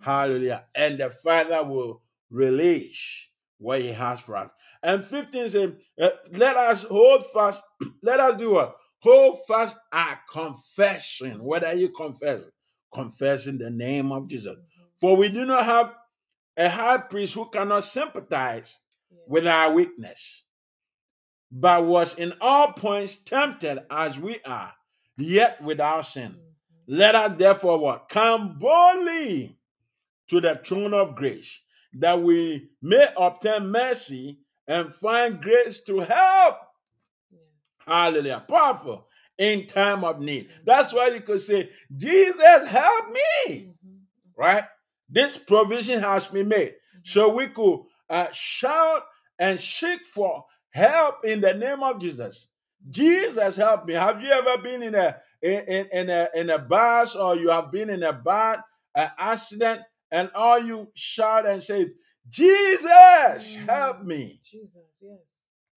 Hallelujah. 0.00 0.66
And 0.76 0.98
the 0.98 1.10
Father 1.10 1.64
will 1.64 2.02
release 2.30 3.28
what 3.58 3.80
He 3.80 3.88
has 3.88 4.20
for 4.20 4.36
us. 4.36 4.50
And 4.84 5.04
15 5.04 5.48
says, 5.48 5.72
uh, 6.00 6.10
let 6.30 6.56
us 6.56 6.84
hold 6.84 7.26
fast. 7.32 7.64
let 8.02 8.20
us 8.20 8.36
do 8.36 8.52
what? 8.52 8.76
Hold 9.00 9.36
fast 9.46 9.78
our 9.92 10.18
confession. 10.30 11.44
What 11.44 11.64
are 11.64 11.74
you 11.74 11.88
confessing? 11.96 12.50
Confessing 12.92 13.58
the 13.58 13.70
name 13.70 14.10
of 14.12 14.28
Jesus. 14.28 14.56
Mhm. 14.56 14.86
For 15.00 15.16
we 15.16 15.28
do 15.28 15.44
not 15.44 15.64
have 15.64 15.94
a 16.56 16.68
high 16.68 16.98
priest 16.98 17.34
who 17.34 17.48
cannot 17.50 17.84
sympathize 17.84 18.78
with 19.26 19.46
our 19.46 19.72
weakness, 19.72 20.44
but 21.50 21.84
was 21.84 22.14
in 22.18 22.32
all 22.40 22.72
points 22.72 23.16
tempted 23.18 23.84
as 23.90 24.18
we 24.18 24.40
are, 24.44 24.74
yet 25.16 25.62
without 25.62 26.02
sin. 26.02 26.32
Mhm. 26.32 26.54
Let 26.88 27.14
us 27.14 27.38
therefore 27.38 27.78
what? 27.78 28.08
Come 28.08 28.58
boldly 28.58 29.58
to 30.28 30.40
the 30.40 30.60
throne 30.64 30.94
of 30.94 31.14
grace, 31.14 31.60
that 31.92 32.20
we 32.20 32.70
may 32.80 33.12
obtain 33.16 33.68
mercy 33.68 34.40
and 34.66 34.92
find 34.92 35.40
grace 35.42 35.82
to 35.84 36.00
help. 36.00 36.58
Hallelujah. 37.86 38.44
Powerful 38.48 39.06
in 39.38 39.66
time 39.66 40.04
of 40.04 40.20
need. 40.20 40.48
That's 40.64 40.92
why 40.92 41.08
you 41.08 41.20
could 41.20 41.40
say, 41.40 41.70
Jesus, 41.96 42.66
help 42.66 43.10
me. 43.10 43.68
Mhm. 43.84 44.00
Right? 44.36 44.64
This 45.08 45.38
provision 45.38 46.00
has 46.00 46.26
been 46.26 46.48
made. 46.48 46.74
So 47.04 47.28
we 47.34 47.46
could 47.48 47.80
uh, 48.10 48.28
shout 48.32 49.02
and 49.38 49.58
seek 49.60 50.04
for 50.04 50.44
help 50.70 51.24
in 51.24 51.40
the 51.40 51.54
name 51.54 51.82
of 51.82 52.00
Jesus. 52.00 52.48
Jesus, 52.88 53.56
help 53.56 53.84
me. 53.86 53.94
Have 53.94 54.20
you 54.22 54.30
ever 54.30 54.58
been 54.62 54.82
in 54.82 54.94
a 54.94 55.16
in, 55.42 55.60
in, 55.68 55.88
in 55.92 56.10
a 56.10 56.28
in 56.34 56.50
a 56.50 56.58
bus 56.58 57.14
or 57.14 57.36
you 57.36 57.50
have 57.50 57.70
been 57.70 57.90
in 57.90 58.02
a 58.02 58.12
bad 58.12 58.60
uh, 58.94 59.08
accident 59.18 59.82
and 60.10 60.30
all 60.34 60.58
you 60.58 60.88
shout 60.94 61.46
and 61.46 61.62
say, 61.62 61.88
Jesus, 62.28 62.88
Mm. 62.88 63.66
help 63.68 64.02
me. 64.02 64.40
Jesus, 64.44 64.88
yes. 65.00 65.20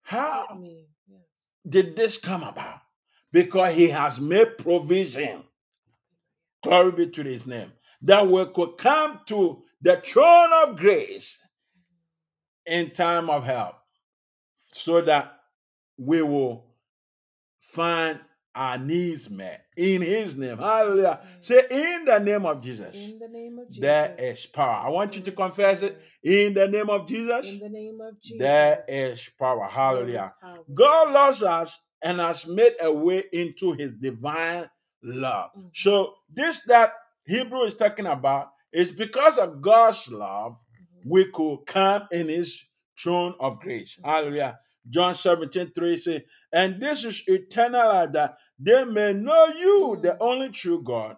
Help 0.02 0.58
me. 0.58 0.86
Did 1.68 1.96
this 1.96 2.18
come 2.18 2.42
about? 2.42 2.80
Because 3.32 3.74
he 3.74 3.88
has 3.88 4.20
made 4.20 4.58
provision. 4.58 5.44
Glory 6.62 6.92
be 6.92 7.06
to 7.08 7.22
his 7.22 7.46
name. 7.46 7.72
That 8.02 8.28
we 8.28 8.44
could 8.46 8.76
come 8.78 9.20
to 9.26 9.62
the 9.80 9.96
throne 9.96 10.50
of 10.64 10.76
grace 10.76 11.38
in 12.66 12.90
time 12.90 13.30
of 13.30 13.44
help 13.44 13.76
so 14.72 15.00
that 15.02 15.32
we 15.98 16.22
will 16.22 16.66
find 17.60 18.20
our 18.54 18.78
needs 18.78 19.30
met 19.30 19.64
in 19.76 20.02
his 20.02 20.36
name. 20.36 20.58
Hallelujah. 20.58 21.20
Say 21.40 21.64
in 21.70 22.04
the 22.04 22.18
name 22.18 22.44
of 22.46 22.60
Jesus. 22.60 22.94
In 22.94 23.18
the 23.18 23.28
name 23.28 23.58
of 23.58 23.68
Jesus. 23.68 23.80
There 23.80 24.14
is 24.18 24.46
power. 24.46 24.86
I 24.86 24.88
want 24.90 25.14
you 25.16 25.22
to 25.22 25.32
confess 25.32 25.82
it. 25.82 26.00
In 26.22 26.54
the 26.54 26.66
name 26.68 26.90
of 26.90 27.06
Jesus. 27.06 27.48
In 27.48 27.58
the 27.60 27.68
name 27.68 28.00
of 28.00 28.20
Jesus. 28.20 28.38
There 28.38 28.84
is 28.88 29.30
power. 29.38 29.66
Is 29.66 29.72
Hallelujah. 29.72 30.34
power. 30.40 30.58
God 30.74 31.12
loves 31.12 31.42
us 31.42 31.78
and 32.02 32.18
has 32.20 32.46
made 32.46 32.74
a 32.80 32.92
way 32.92 33.24
into 33.32 33.72
his 33.72 33.92
divine 33.94 34.68
love. 35.02 35.50
Mhm. 35.56 35.70
So, 35.74 36.14
this 36.32 36.62
that 36.64 36.92
Hebrew 37.24 37.62
is 37.62 37.76
talking 37.76 38.06
about 38.06 38.50
is 38.72 38.90
because 38.90 39.38
of 39.38 39.60
God's 39.60 40.10
love, 40.10 40.52
Mhm. 40.54 41.10
we 41.10 41.24
could 41.30 41.58
come 41.66 42.08
in 42.10 42.28
his 42.28 42.64
throne 42.98 43.34
of 43.38 43.60
grace. 43.60 43.96
Mhm. 43.96 44.04
Hallelujah. 44.06 44.60
John 44.88 45.14
17, 45.14 45.72
3 45.72 45.96
says, 45.96 46.22
And 46.52 46.80
this 46.80 47.04
is 47.04 47.22
eternal 47.26 47.86
life 47.88 48.12
that 48.12 48.36
they 48.58 48.84
may 48.84 49.12
know 49.12 49.46
you, 49.48 49.98
the 50.02 50.16
only 50.20 50.48
true 50.50 50.82
God, 50.82 51.16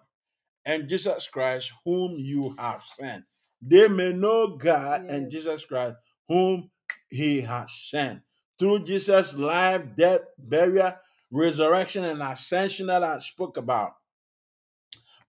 and 0.65 0.87
Jesus 0.87 1.27
Christ, 1.27 1.71
whom 1.85 2.15
you 2.17 2.55
have 2.57 2.83
sent. 2.97 3.23
They 3.61 3.87
may 3.87 4.13
know 4.13 4.55
God 4.57 5.05
and 5.09 5.29
Jesus 5.29 5.65
Christ, 5.65 5.95
whom 6.27 6.69
he 7.09 7.41
has 7.41 7.71
sent. 7.73 8.21
Through 8.59 8.83
Jesus' 8.85 9.35
life, 9.35 9.81
death, 9.97 10.21
burial, 10.37 10.93
resurrection, 11.31 12.05
and 12.05 12.21
ascension 12.21 12.87
that 12.87 13.03
I 13.03 13.19
spoke 13.19 13.57
about, 13.57 13.93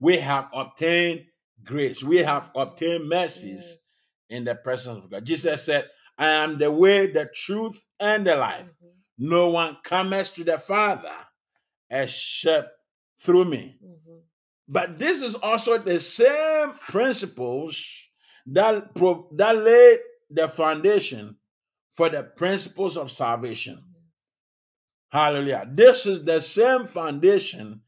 we 0.01 0.18
have 0.18 0.49
obtained 0.53 1.25
grace. 1.64 2.03
We 2.03 2.18
have 2.18 2.51
obtained 2.55 3.09
mercies 3.09 3.64
Yes. 3.70 4.09
in 4.29 4.44
the 4.44 4.55
presence 4.55 5.05
of 5.05 5.11
God. 5.11 5.25
Jesus 5.25 5.64
said, 5.64 5.85
I 6.16 6.29
am 6.29 6.59
the 6.59 6.70
way, 6.70 7.07
the 7.11 7.27
truth, 7.35 7.85
and 7.98 8.27
the 8.27 8.37
life. 8.37 8.68
Mhm. 8.68 8.90
No 9.18 9.48
one 9.50 9.77
comes 9.83 10.31
to 10.33 10.44
the 10.44 10.59
Father 10.59 11.16
except 11.90 12.70
through 13.20 13.44
me. 13.46 13.79
Mhm. 13.83 14.22
But 14.68 14.98
this 14.98 15.22
is 15.22 15.35
also 15.35 15.79
the 15.79 16.00
same 16.00 16.72
principles 16.88 18.09
that, 18.46 18.94
prov- 18.94 19.37
that 19.37 19.57
laid 19.57 20.00
the 20.31 20.48
foundation 20.48 21.38
for 21.92 22.09
the 22.09 22.22
principles 22.22 22.96
of 22.96 23.11
salvation. 23.11 23.83
Yes. 23.94 24.37
Hallelujah. 25.11 25.68
This 25.70 26.07
is 26.07 26.24
the 26.24 26.40
same 26.40 26.85
foundation 26.85 27.83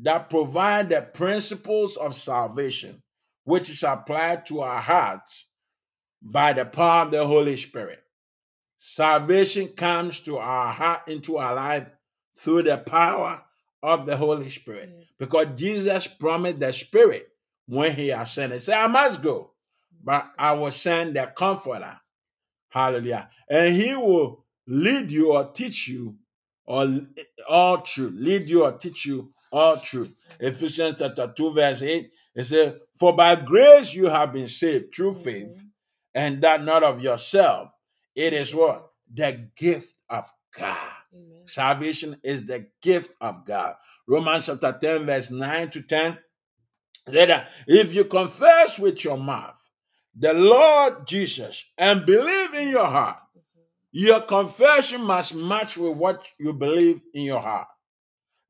that 0.00 0.30
provide 0.30 0.90
the 0.90 1.02
principles 1.02 1.96
of 1.96 2.14
salvation, 2.14 3.02
which 3.44 3.68
is 3.68 3.82
applied 3.82 4.46
to 4.46 4.60
our 4.60 4.80
hearts 4.80 5.47
by 6.22 6.52
the 6.52 6.64
power 6.64 7.04
of 7.06 7.10
the 7.10 7.26
Holy 7.26 7.56
Spirit. 7.56 8.02
Salvation 8.76 9.68
comes 9.68 10.20
to 10.20 10.38
our 10.38 10.72
heart, 10.72 11.08
into 11.08 11.36
our 11.38 11.54
life 11.54 11.90
through 12.36 12.62
the 12.62 12.78
power 12.78 13.42
of 13.82 14.06
the 14.06 14.16
Holy 14.16 14.50
Spirit. 14.50 14.90
Yes. 14.96 15.16
Because 15.18 15.46
Jesus 15.56 16.06
promised 16.06 16.60
the 16.60 16.72
Spirit 16.72 17.28
when 17.66 17.94
He 17.94 18.10
ascended. 18.10 18.56
He 18.56 18.60
said, 18.60 18.78
I 18.78 18.86
must 18.86 19.22
go, 19.22 19.52
but 20.02 20.30
I 20.38 20.52
will 20.52 20.70
send 20.70 21.16
the 21.16 21.26
Comforter. 21.26 21.98
Hallelujah. 22.68 23.28
And 23.48 23.74
He 23.74 23.94
will 23.94 24.44
lead 24.66 25.10
you 25.10 25.32
or 25.32 25.50
teach 25.52 25.88
you 25.88 26.16
or 26.64 27.00
all 27.48 27.80
truth. 27.80 28.12
Lead 28.14 28.48
you 28.48 28.64
or 28.64 28.72
teach 28.72 29.06
you 29.06 29.32
all 29.50 29.78
truth. 29.78 30.12
Ephesians 30.38 30.96
chapter 30.98 31.32
2, 31.36 31.52
verse 31.54 31.82
8. 31.82 32.10
It 32.34 32.44
says, 32.44 32.74
For 32.98 33.16
by 33.16 33.34
grace 33.36 33.94
you 33.94 34.06
have 34.06 34.32
been 34.32 34.48
saved 34.48 34.94
through 34.94 35.14
faith, 35.14 35.64
Mhm. 35.64 35.67
And 36.18 36.42
that 36.42 36.64
not 36.64 36.82
of 36.82 37.00
yourself. 37.00 37.70
It 38.16 38.32
is 38.32 38.52
what? 38.52 38.90
The 39.14 39.50
gift 39.56 39.94
of 40.10 40.28
God. 40.58 40.76
Amen. 41.14 41.42
Salvation 41.46 42.16
is 42.24 42.44
the 42.44 42.66
gift 42.82 43.14
of 43.20 43.44
God. 43.44 43.76
Romans 44.08 44.46
chapter 44.46 44.76
10, 44.80 45.06
verse 45.06 45.30
9 45.30 45.70
to 45.70 45.82
10. 45.82 46.18
Said 47.06 47.28
that 47.30 47.50
if 47.68 47.94
you 47.94 48.04
confess 48.04 48.80
with 48.80 49.04
your 49.04 49.16
mouth 49.16 49.54
the 50.18 50.34
Lord 50.34 51.06
Jesus 51.06 51.64
and 51.78 52.04
believe 52.04 52.52
in 52.52 52.68
your 52.68 52.86
heart 52.86 53.18
Mhm. 53.36 53.62
Your 53.92 54.20
confession 54.22 55.02
must 55.02 55.34
match 55.34 55.76
with 55.76 55.96
what 55.96 56.26
you 56.38 56.52
believe 56.52 57.00
in 57.14 57.22
your 57.22 57.40
heart. 57.40 57.68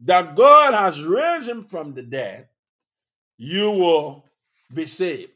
That 0.01 0.35
God 0.35 0.73
has 0.75 1.05
raised 1.05 1.49
him 1.49 1.63
from 1.63 1.93
the 1.93 2.03
dead, 2.03 2.49
you 3.37 3.71
will 3.71 4.25
be 4.73 4.87
saved. 4.87 5.33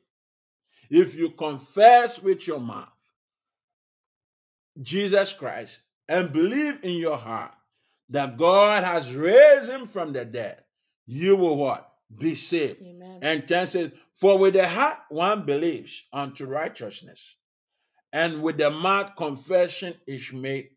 If 0.93 1.17
you 1.17 1.31
confess 1.31 2.23
with 2.23 2.47
your 2.47 2.61
mouth 2.61 2.93
Jesus 4.81 5.33
Christ 5.33 5.81
and 6.07 6.35
believe 6.35 6.81
in 6.83 6.99
your 6.99 7.17
heart 7.17 7.55
that 8.11 8.37
God 8.37 8.85
has 8.85 9.15
raised 9.15 9.71
him 9.71 9.87
from 9.87 10.13
the 10.13 10.27
dead, 10.27 10.63
you 11.07 11.35
will 11.37 11.57
what? 11.57 11.91
Be 12.19 12.35
saved. 12.35 12.83
Amen. 12.83 13.21
And 13.23 13.49
10 13.49 13.67
says, 13.69 13.91
For 14.13 14.37
with 14.37 14.53
the 14.53 14.69
heart 14.69 14.99
one 15.09 15.47
believes 15.47 16.05
unto 16.13 16.45
righteousness, 16.45 17.37
and 18.13 18.43
with 18.43 18.59
the 18.59 18.71
mouth 18.71 19.17
confession 19.17 19.95
is 20.07 20.31
made 20.31 20.69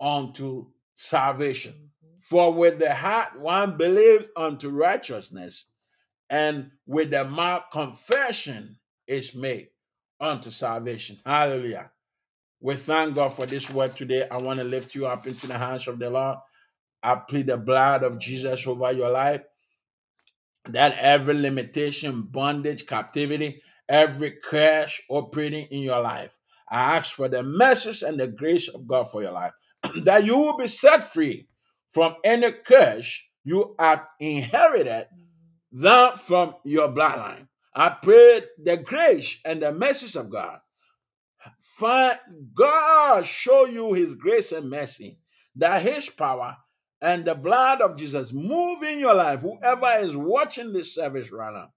unto 0.00 0.66
salvation. 0.94 1.90
Mhm. 2.04 2.22
For 2.22 2.52
with 2.52 2.78
the 2.78 2.94
heart 2.94 3.36
one 3.40 3.76
believes 3.76 4.30
unto 4.36 4.68
righteousness, 4.68 5.64
and 6.30 6.70
with 6.86 7.10
the 7.10 7.24
mouth 7.24 7.64
confession 7.72 8.78
is 9.06 9.34
made 9.34 9.68
unto 10.20 10.50
salvation. 10.50 11.18
Hallelujah. 11.24 11.90
We 12.60 12.74
thank 12.74 13.14
God 13.14 13.28
for 13.34 13.46
this 13.46 13.70
word 13.70 13.96
today. 13.96 14.26
I 14.30 14.38
want 14.38 14.58
to 14.58 14.64
lift 14.64 14.94
you 14.94 15.06
up 15.06 15.26
into 15.26 15.46
the 15.46 15.58
hands 15.58 15.86
of 15.88 15.98
the 15.98 16.10
Lord. 16.10 16.38
I 17.02 17.16
plead 17.16 17.46
the 17.46 17.58
blood 17.58 18.02
of 18.02 18.18
Jesus 18.18 18.66
over 18.66 18.90
your 18.92 19.10
life. 19.10 19.42
That 20.64 20.96
every 20.98 21.34
limitation, 21.34 22.22
bondage, 22.22 22.86
captivity, 22.86 23.56
every 23.88 24.32
crash 24.32 25.02
operating 25.08 25.66
in 25.70 25.80
your 25.80 26.00
life, 26.00 26.38
I 26.68 26.96
ask 26.96 27.14
for 27.14 27.28
the 27.28 27.42
message 27.42 28.02
and 28.02 28.18
the 28.18 28.26
grace 28.26 28.68
of 28.68 28.86
God 28.88 29.04
for 29.04 29.22
your 29.22 29.32
life. 29.32 29.52
that 30.02 30.24
you 30.24 30.36
will 30.36 30.56
be 30.56 30.66
set 30.66 31.04
free 31.04 31.46
from 31.88 32.16
any 32.24 32.50
curse 32.50 33.22
you 33.46 33.76
have 33.78 34.04
inherited 34.18 35.06
mm. 35.06 35.80
that 35.80 36.18
from 36.18 36.56
your 36.64 36.88
bloodline. 36.88 37.46
I 37.78 37.90
pray 37.90 38.42
the 38.62 38.78
grace 38.78 39.38
and 39.44 39.60
the 39.60 39.70
message 39.70 40.16
of 40.16 40.30
God. 40.30 40.58
Find 41.60 42.18
God 42.54 43.26
show 43.26 43.66
you 43.66 43.92
his 43.92 44.14
grace 44.14 44.50
and 44.50 44.70
mercy, 44.70 45.18
that 45.56 45.82
his 45.82 46.08
power 46.08 46.56
and 47.02 47.26
the 47.26 47.34
blood 47.34 47.82
of 47.82 47.98
Jesus 47.98 48.32
move 48.32 48.82
in 48.82 48.98
your 48.98 49.14
life. 49.14 49.42
Whoever 49.42 49.98
is 49.98 50.16
watching 50.16 50.72
this 50.72 50.94
service 50.94 51.30
right 51.30 51.52
now, 51.52 51.72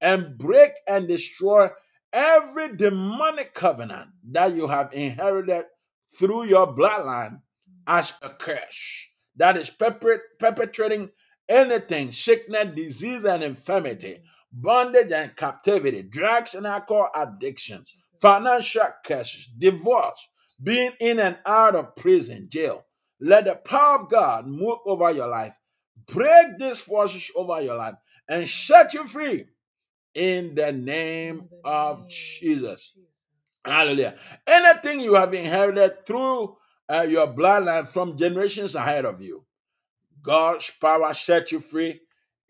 and 0.00 0.38
break 0.38 0.72
and 0.88 1.06
destroy 1.06 1.68
every 2.14 2.74
demonic 2.74 3.52
covenant 3.52 4.08
that 4.30 4.54
you 4.54 4.68
have 4.68 4.92
inherited 4.94 5.66
through 6.18 6.44
your 6.44 6.74
bloodline 6.74 7.42
as 7.86 8.14
a 8.22 8.30
curse 8.30 9.08
that 9.36 9.56
is 9.56 9.70
perpetrating 9.70 11.10
anything 11.48 12.10
sickness, 12.10 12.74
disease, 12.74 13.24
and 13.24 13.42
infirmity, 13.42 14.22
bondage 14.52 15.12
and 15.12 15.34
captivity, 15.36 16.02
drugs 16.02 16.54
and 16.54 16.66
alcohol 16.66 17.10
addictions, 17.14 17.96
financial 18.20 18.88
curses, 19.04 19.48
divorce, 19.58 20.28
being 20.62 20.92
in 21.00 21.18
and 21.18 21.38
out 21.46 21.74
of 21.74 21.96
prison, 21.96 22.48
jail. 22.48 22.84
Let 23.20 23.44
the 23.44 23.54
power 23.54 24.00
of 24.00 24.10
God 24.10 24.46
move 24.46 24.78
over 24.86 25.10
your 25.10 25.28
life, 25.28 25.56
break 26.06 26.58
these 26.58 26.80
forces 26.80 27.30
over 27.36 27.60
your 27.60 27.76
life, 27.76 27.94
and 28.28 28.48
set 28.48 28.94
you 28.94 29.06
free 29.06 29.46
in 30.14 30.54
the 30.54 30.72
name 30.72 31.48
of 31.64 31.98
name 31.98 32.02
of 32.02 32.08
Jesus. 32.08 32.92
Jesus. 32.94 33.26
Hallelujah. 33.64 34.16
Anything 34.46 35.00
you 35.00 35.14
have 35.14 35.32
inherited 35.34 36.06
through 36.06 36.56
uh, 36.88 37.06
your 37.08 37.28
bloodline 37.28 37.86
from 37.86 38.16
generations 38.16 38.74
ahead 38.74 39.04
of 39.04 39.22
you, 39.22 39.44
God's 40.22 40.70
power 40.80 41.12
set 41.14 41.52
you 41.52 41.60
free 41.60 42.00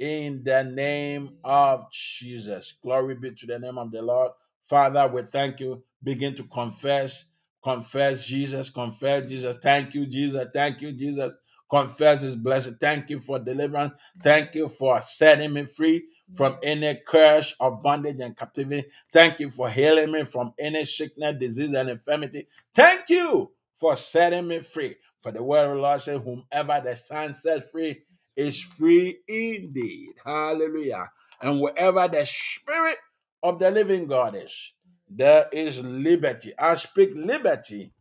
in 0.03 0.43
the 0.43 0.65
name 0.65 1.37
of 1.45 1.91
Jesus. 1.93 2.75
Glory 2.83 3.15
be 3.15 3.33
to 3.33 3.47
the 3.47 3.61
name 3.61 3.79
of 3.79 3.93
the 3.93 4.03
Lord. 4.03 4.33
Father, 4.65 5.09
we 5.09 5.23
thank 5.23 5.61
you. 5.61 5.85
Begin 6.03 6.35
to 6.35 6.45
confess, 6.45 7.27
confess 7.63 8.27
Jesus, 8.27 8.69
confess 8.71 9.29
Jesus. 9.29 9.57
Thank 9.63 9.95
you, 9.95 10.07
Jesus. 10.07 10.45
Thank 10.53 10.83
you, 10.83 10.93
Jesus. 10.93 11.45
Confess 11.71 12.23
his 12.25 12.37
blessing. 12.37 12.79
Thank 12.81 13.11
you 13.11 13.21
for 13.21 13.39
deliverance. 13.39 13.95
Thank 14.25 14.57
you 14.57 14.69
for 14.69 15.01
setting 15.03 15.55
me 15.55 15.67
free 15.67 16.05
from 16.35 16.59
any 16.65 17.01
curse 17.07 17.55
of 17.61 17.81
bondage 17.83 18.21
and 18.21 18.37
captivity. 18.37 18.89
Thank 19.13 19.41
you 19.41 19.51
for 19.51 19.71
healing 19.71 20.13
me 20.13 20.25
from 20.25 20.55
any 20.59 20.85
sickness, 20.85 21.37
disease, 21.39 21.75
and 21.75 21.91
infirmity. 21.91 22.49
Thank 22.75 23.09
you 23.11 23.53
for 23.79 23.97
setting 23.97 24.49
me 24.49 24.61
free. 24.61 24.97
For 25.19 25.33
the 25.33 25.45
word 25.45 25.71
of 25.71 25.77
the 25.77 25.83
Lord 25.83 26.01
says, 26.03 26.23
Whomever 26.23 26.83
the 26.85 26.97
Son 26.97 27.35
set 27.35 27.71
free 27.71 28.03
is 28.37 28.61
free 28.61 29.19
indeed. 29.29 30.13
Hallelujah. 30.25 31.09
And 31.41 31.61
wherever 31.61 32.09
the 32.09 32.25
Spirit 32.25 32.99
of 33.43 33.59
the 33.59 33.71
living 33.71 34.07
God 34.07 34.37
is, 34.37 34.75
there 35.09 35.47
is 35.53 35.81
liberty. 35.81 36.53
I 36.59 36.75
speak 36.77 37.11
liberty 37.15 37.93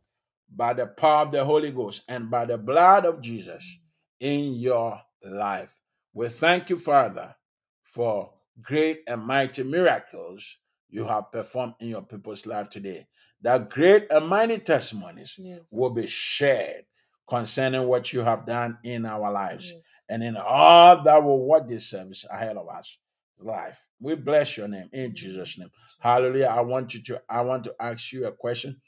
by 0.53 0.73
the 0.73 0.87
power 0.87 1.25
of 1.25 1.31
the 1.31 1.43
Holy 1.43 1.71
Ghost 1.71 2.03
and 2.07 2.29
by 2.29 2.45
the 2.45 2.57
blood 2.57 3.05
of 3.05 3.21
Jesus 3.21 3.79
in 4.19 4.53
your 4.53 5.01
life. 5.23 5.77
We 6.13 6.29
thank 6.29 6.69
you, 6.69 6.77
Father, 6.77 7.35
for 7.83 8.33
great 8.61 9.01
and 9.07 9.23
mighty 9.23 9.63
miracles 9.63 10.57
you 10.89 11.05
have 11.05 11.31
performed 11.31 11.75
in 11.79 11.89
your 11.89 12.01
people's 12.01 12.45
life 12.45 12.69
today. 12.69 13.07
That 13.41 13.69
great 13.69 14.07
and 14.11 14.27
mighty 14.27 14.59
testimonies 14.59 15.35
Yes. 15.39 15.61
will 15.71 15.93
be 15.93 16.05
shared 16.05 16.83
concerning 17.27 17.87
what 17.87 18.11
you 18.13 18.19
have 18.21 18.45
done 18.45 18.77
in 18.83 19.05
our 19.05 19.31
lives 19.31 19.71
Yes. 19.73 19.81
And 20.09 20.23
in 20.23 20.37
all 20.37 21.03
that 21.03 21.23
will 21.23 21.45
watch 21.45 21.67
this 21.67 21.89
service 21.89 22.25
ahead 22.29 22.57
of 22.57 22.67
us. 22.69 22.97
Life. 23.39 23.87
We 23.99 24.15
bless 24.15 24.55
your 24.57 24.67
name 24.67 24.89
in 24.93 25.15
Jesus' 25.15 25.57
name. 25.57 25.71
Hallelujah. 25.99 26.45
I 26.51 26.61
want 26.61 26.93
you 26.93 27.01
to 27.03 27.21
I 27.27 27.41
want 27.41 27.63
to 27.63 27.75
ask 27.79 28.13
you 28.13 28.27
a 28.27 28.31
question 28.31 28.79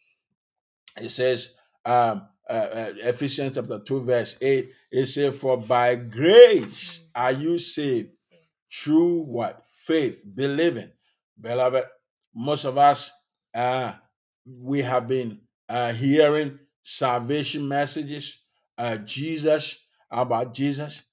it 0.97 1.09
says 1.09 1.53
um 1.85 2.27
uh, 2.49 2.53
uh, 2.53 2.91
ephesians 3.03 3.53
chapter 3.55 3.79
2 3.79 4.01
verse 4.03 4.37
8 4.41 4.69
it 4.91 5.05
says 5.05 5.37
for 5.37 5.57
by 5.57 5.95
grace 5.95 7.01
are 7.15 7.31
you 7.31 7.57
saved 7.57 8.09
through 8.71 9.21
what 9.21 9.65
faith 9.65 10.23
believing 10.35 10.91
beloved 11.39 11.85
most 12.35 12.65
of 12.65 12.77
us 12.77 13.11
uh 13.55 13.93
we 14.45 14.81
have 14.81 15.07
been 15.07 15.39
uh 15.69 15.93
hearing 15.93 16.59
salvation 16.81 17.67
messages 17.67 18.39
uh 18.77 18.97
jesus 18.97 19.79
about 20.13 20.53
jesus 20.53 21.03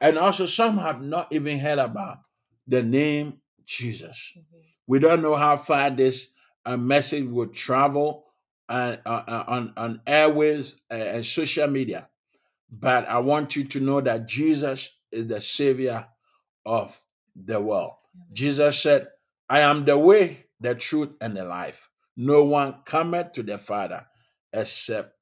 and 0.00 0.18
also 0.18 0.46
some 0.46 0.78
have 0.78 1.00
not 1.02 1.32
even 1.32 1.58
heard 1.58 1.78
about 1.78 2.18
the 2.66 2.82
name 2.82 3.40
jesus 3.64 4.32
Mhm. 4.36 4.42
we 4.86 4.98
don't 4.98 5.22
know 5.22 5.36
how 5.36 5.56
far 5.56 5.90
this 5.90 6.28
uh, 6.66 6.76
message 6.76 7.24
will 7.24 7.48
travel 7.48 8.24
uh, 8.68 8.96
uh, 9.06 9.22
uh, 9.26 9.44
on, 9.48 9.72
on 9.76 10.00
airways 10.06 10.82
uh, 10.90 10.94
and 10.94 11.24
social 11.24 11.66
media. 11.66 12.08
But 12.70 13.08
I 13.08 13.18
want 13.20 13.56
you 13.56 13.64
to 13.64 13.80
know 13.80 14.00
that 14.02 14.28
Jesus 14.28 14.90
is 15.10 15.26
the 15.26 15.40
Savior 15.40 16.06
of 16.66 17.00
the 17.34 17.60
world. 17.60 17.92
Jesus 18.32 18.82
said, 18.82 19.08
I 19.48 19.60
am 19.60 19.86
the 19.86 19.96
way, 19.98 20.44
the 20.60 20.74
truth, 20.74 21.10
and 21.22 21.34
the 21.36 21.44
life. 21.44 21.88
No 22.16 22.44
one 22.44 22.82
cometh 22.84 23.32
to 23.32 23.42
the 23.42 23.56
Father 23.58 24.06
except 24.52 25.14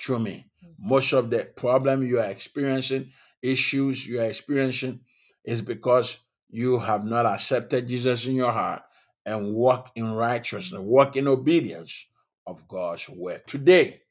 through 0.00 0.20
me. 0.20 0.46
Most 0.78 1.12
of 1.12 1.30
the 1.30 1.44
problem 1.56 2.02
you 2.02 2.18
are 2.18 2.30
experiencing, 2.30 3.10
issues 3.42 4.06
you 4.06 4.20
are 4.20 4.26
experiencing, 4.26 5.00
is 5.44 5.62
because 5.62 6.18
you 6.50 6.78
have 6.78 7.04
not 7.04 7.26
accepted 7.26 7.88
Jesus 7.88 8.26
in 8.26 8.36
your 8.36 8.52
heart 8.52 8.82
and 9.26 9.54
walk 9.54 9.90
in 9.94 10.12
righteousness, 10.12 10.80
walk 10.80 11.16
in 11.16 11.26
obedience 11.28 12.06
of 12.46 12.66
God's 12.68 13.08
word. 13.08 13.46
Today, 13.46 14.02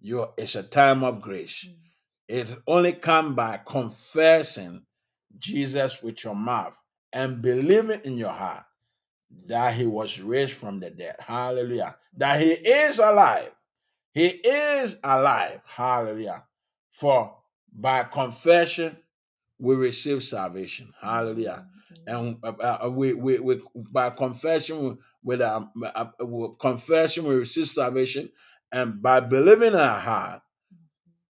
you 0.00 0.26
it's 0.36 0.56
a 0.56 0.62
time 0.62 1.02
of 1.04 1.20
grace. 1.20 1.68
It 2.28 2.48
only 2.66 2.92
come 2.92 3.34
by 3.34 3.60
confessing 3.64 4.82
Jesus 5.38 6.02
with 6.02 6.24
your 6.24 6.34
mouth 6.34 6.80
and 7.12 7.42
believing 7.42 8.00
in 8.04 8.16
your 8.16 8.30
heart 8.30 8.64
that 9.46 9.74
he 9.74 9.86
was 9.86 10.20
raised 10.20 10.52
from 10.52 10.80
the 10.80 10.90
dead. 10.90 11.16
Hallelujah. 11.18 11.96
That 12.16 12.40
he 12.40 12.52
is 12.52 12.98
alive. 12.98 13.50
He 14.12 14.26
is 14.28 14.98
alive. 15.02 15.60
Hallelujah. 15.64 16.44
For 16.90 17.36
by 17.72 18.04
confession, 18.04 18.96
we 19.58 19.74
receive 19.74 20.22
salvation. 20.22 20.92
Hallelujah. 21.00 21.66
And 22.06 22.36
uh, 22.42 22.52
uh, 22.84 22.90
we, 22.90 23.14
we, 23.14 23.38
we, 23.38 23.60
by 23.74 24.10
confession, 24.10 24.98
with 25.22 25.40
um, 25.40 25.70
uh, 25.84 26.06
uh, 26.20 26.26
with 26.26 26.58
confession, 26.58 27.24
we 27.24 27.34
receive 27.36 27.68
salvation. 27.68 28.30
And 28.72 29.00
by 29.02 29.20
believing 29.20 29.68
in 29.68 29.76
our 29.76 30.00
heart, 30.00 30.42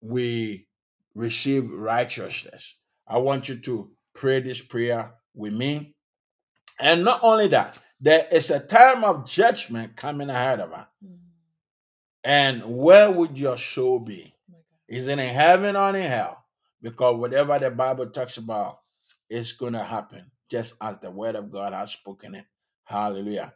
we 0.00 0.66
receive 1.14 1.70
righteousness. 1.70 2.76
I 3.06 3.18
want 3.18 3.48
you 3.48 3.56
to 3.56 3.90
pray 4.14 4.40
this 4.40 4.60
prayer 4.60 5.12
with 5.34 5.52
me. 5.52 5.94
And 6.80 7.04
not 7.04 7.20
only 7.22 7.48
that, 7.48 7.78
there 8.00 8.26
is 8.32 8.50
a 8.50 8.60
time 8.60 9.04
of 9.04 9.26
judgment 9.26 9.96
coming 9.96 10.30
ahead 10.30 10.60
of 10.60 10.72
us. 10.72 10.86
Mhm. 11.04 11.18
And 12.24 12.62
where 12.64 13.10
would 13.10 13.36
your 13.36 13.56
soul 13.56 14.00
be? 14.00 14.34
Oh 14.50 14.56
is 14.88 15.08
it 15.08 15.18
in 15.18 15.28
heaven 15.28 15.76
or 15.76 15.90
in 15.90 16.02
hell? 16.02 16.44
Because 16.80 17.16
whatever 17.16 17.58
the 17.58 17.70
Bible 17.70 18.06
talks 18.06 18.36
about 18.36 18.80
is 19.28 19.52
going 19.52 19.72
to 19.72 19.82
happen, 19.82 20.30
just 20.50 20.76
as 20.80 20.98
the 20.98 21.10
word 21.10 21.36
of 21.36 21.50
God 21.50 21.72
has 21.72 21.92
spoken 21.92 22.34
it. 22.34 22.44
Hallelujah. 22.84 23.54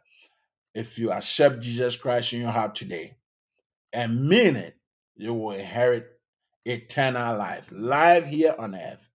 If 0.73 0.97
you 0.97 1.11
accept 1.11 1.59
Jesus 1.59 1.95
Christ 1.95 2.33
in 2.33 2.41
your 2.41 2.51
heart 2.51 2.75
today 2.75 3.17
and 3.93 4.27
mean 4.27 4.55
it, 4.55 4.75
you 5.15 5.33
will 5.33 5.51
inherit 5.51 6.07
eternal 6.65 7.37
life, 7.37 7.69
life 7.71 8.25
here 8.25 8.55
on 8.57 8.75
earth, 8.75 9.07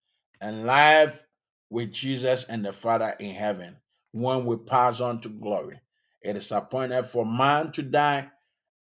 and 0.41 0.65
life 0.65 1.23
with 1.69 1.93
Jesus 1.93 2.45
and 2.45 2.65
the 2.65 2.73
Father 2.73 3.15
in 3.19 3.35
heaven 3.35 3.77
when 4.13 4.45
we 4.45 4.57
pass 4.57 5.01
on 5.01 5.21
to 5.21 5.29
glory. 5.29 5.81
It 6.23 6.37
is 6.37 6.51
appointed 6.53 7.05
for 7.05 7.25
man 7.25 7.73
to 7.73 7.83
die, 7.83 8.31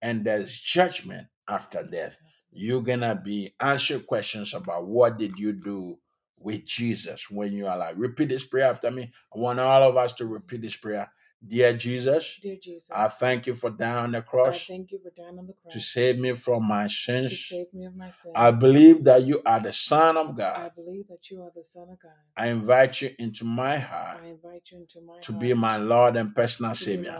and 0.01 0.25
there's 0.25 0.57
judgment 0.57 1.27
after 1.47 1.83
death. 1.83 2.17
You're 2.51 2.81
gonna 2.81 3.15
be 3.15 3.53
answer 3.59 3.99
questions 3.99 4.53
about 4.53 4.87
what 4.87 5.17
did 5.17 5.37
you 5.37 5.53
do 5.53 5.99
with 6.37 6.65
Jesus 6.65 7.29
when 7.29 7.51
you 7.53 7.67
are 7.67 7.75
alive. 7.75 7.97
Repeat 7.97 8.29
this 8.29 8.45
prayer 8.45 8.65
after 8.65 8.89
me. 8.91 9.11
I 9.35 9.39
want 9.39 9.59
all 9.59 9.83
of 9.89 9.97
us 9.97 10.13
to 10.13 10.25
repeat 10.25 10.61
this 10.61 10.75
prayer. 10.75 11.11
Dear 11.45 11.73
Jesus, 11.73 12.37
Dear 12.41 12.57
Jesus, 12.61 12.89
I 12.93 13.07
thank 13.07 13.47
you 13.47 13.53
for 13.55 13.69
dying 13.69 13.97
on 13.97 14.11
the 14.11 14.17
I 14.17 14.21
cross 14.21 14.65
thank 14.67 14.91
you 14.91 14.99
for 14.99 15.11
dying 15.15 15.39
on 15.39 15.47
the 15.47 15.53
cross 15.53 15.73
to 15.73 15.79
save 15.79 16.19
me 16.19 16.33
from 16.33 16.65
my 16.67 16.83
to 16.87 16.93
sins. 16.93 17.45
save 17.47 17.73
me 17.73 17.85
of 17.85 17.95
my 17.95 18.09
sins. 18.09 18.33
I 18.35 18.51
believe 18.51 19.05
that 19.05 19.23
you 19.23 19.41
are 19.45 19.59
the 19.61 19.71
Son 19.71 20.17
of 20.17 20.35
God. 20.35 20.55
I 20.57 20.63
God. 20.63 20.75
believe 20.75 21.07
that 21.07 21.29
you 21.31 21.41
are 21.41 21.51
the 21.55 21.63
Son 21.63 21.83
of 21.89 21.99
God. 22.01 22.11
I 22.35 22.47
invite 22.47 23.01
you 23.01 23.11
into 23.19 23.45
my 23.45 23.77
heart 23.77 24.21
I 24.21 24.27
invite 24.27 24.69
you 24.71 24.79
into 24.79 24.99
my 25.01 25.19
to 25.21 25.31
heart 25.31 25.41
be 25.41 25.53
my 25.53 25.77
Lord 25.77 26.17
and 26.17 26.35
personal 26.35 26.73
to 26.73 26.85
be 26.85 26.97
my 26.97 27.03
Savior. 27.03 27.19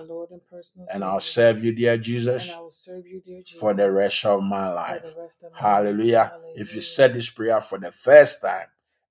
And 0.60 0.88
personal 0.88 0.88
And 0.93 1.03
I'll 1.03 1.22
serve 1.22 1.64
you, 1.64 1.72
dear 1.74 1.93
and 1.93 2.03
Jesus, 2.03 2.49
I 2.55 2.60
will 2.62 2.72
serve 2.72 3.07
you, 3.07 3.22
dear 3.22 3.41
Jesus, 3.41 3.60
for 3.60 3.74
the 3.74 3.91
rest 3.91 4.26
of 4.26 4.41
my 4.43 4.68
for 4.70 4.76
life. 4.76 5.16
the 5.16 5.22
rest 5.22 5.43
of 5.43 5.51
my 5.53 5.60
Hallelujah. 5.60 6.34
life. 6.34 6.41
If 6.55 6.76
you 6.76 6.82
said 6.82 7.14
this 7.14 7.30
prayer 7.30 7.62
for 7.62 7.78
the 7.80 7.91
first 7.91 8.41
time 8.41 8.68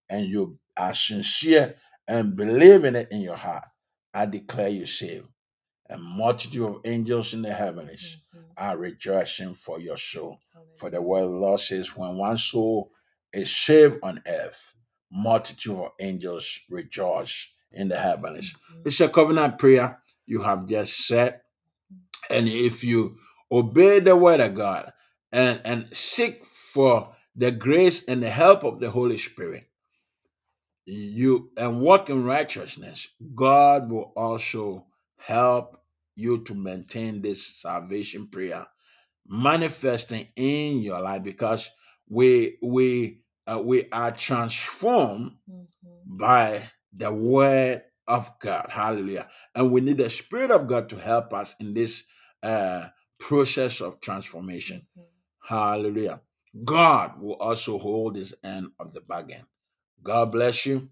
and 0.09 0.27
you 0.27 0.59
are 0.77 0.95
sincere 0.95 1.77
and 2.07 2.37
believe 2.37 2.85
in 2.85 2.97
it 2.97 3.09
in 3.11 3.21
your 3.21 3.37
heart, 3.37 3.65
I 4.13 4.27
declare 4.27 4.69
you 4.69 4.87
saved. 4.87 5.29
A 5.91 5.97
multitude 5.97 6.65
of 6.69 6.81
angels 6.85 7.33
in 7.33 7.43
the 7.43 7.53
heavens 7.53 8.19
Mhm. 8.35 8.45
are 8.57 8.77
rejoicing 8.77 9.55
for 9.55 9.81
your 9.81 9.97
soul. 9.97 10.39
For 10.77 10.91
the 10.91 11.01
word 11.01 11.25
of 11.25 11.31
the 11.31 11.37
Lord 11.37 11.61
says, 11.61 11.97
when 11.97 12.17
one 12.17 12.39
soul 12.39 12.93
is 13.33 13.55
saved 13.55 13.97
on 14.03 14.23
earth, 14.27 14.75
multitude 15.11 15.77
of 15.77 15.93
angels 15.99 16.61
rejoice 16.69 17.53
in 17.73 17.89
the 17.89 17.99
heavens. 17.99 18.53
Mhm. 18.53 18.87
It's 18.87 19.01
a 19.01 19.09
covenant 19.09 19.59
prayer 19.59 20.01
you 20.29 20.43
have 20.43 20.66
just 20.68 21.07
said. 21.09 21.41
And 22.31 22.47
if 22.49 22.85
you 22.85 23.16
obey 23.51 24.01
the 24.01 24.14
word 24.16 24.41
of 24.41 24.55
God 24.55 24.93
and, 25.33 25.61
and 25.64 25.89
seek 25.89 26.45
for 26.45 27.14
the 27.35 27.51
grace 27.51 28.05
and 28.07 28.22
the 28.22 28.31
help 28.31 28.64
of 28.64 28.79
the 28.81 28.91
Holy 28.91 29.18
Spirit, 29.18 29.64
you 30.87 31.51
and 31.57 31.81
walk 31.81 32.11
in 32.11 32.24
righteousness, 32.24 33.09
God 33.35 33.91
will 33.91 34.12
also 34.16 34.87
help 35.18 35.81
you 36.16 36.43
to 36.45 36.55
maintain 36.55 37.22
this 37.22 37.47
salvation 37.62 38.26
prayer 38.29 38.66
manifesting 39.26 40.29
in 40.37 40.79
your 40.81 41.01
life 41.01 41.22
because 41.22 41.70
we 42.09 42.57
we 42.62 43.20
uh, 43.47 43.61
we 43.62 43.89
are 43.93 44.12
transformed 44.12 45.33
Mhm. 45.51 45.66
by 46.07 46.68
the 46.93 47.12
word 47.12 47.83
of 48.09 48.31
God. 48.41 48.69
Hallelujah. 48.71 49.29
And 49.55 49.73
we 49.73 49.83
need 49.83 49.99
the 49.99 50.11
spirit 50.11 50.51
of 50.53 50.69
God 50.69 50.91
to 50.91 50.97
help 50.99 51.35
us 51.35 51.57
in 51.61 51.75
this 51.75 52.05
uh, 52.43 52.89
process 53.21 53.83
of 53.83 54.01
transformation. 54.01 54.87
Mhm. 54.99 55.05
Hallelujah. 55.43 56.23
God 56.65 57.21
will 57.21 57.37
also 57.37 57.79
hold 57.79 58.17
his 58.17 58.35
end 58.45 58.73
of 58.81 58.95
the 58.95 59.03
bargain. 59.03 59.47
God 60.03 60.33
bless 60.33 60.67
you. 60.67 60.91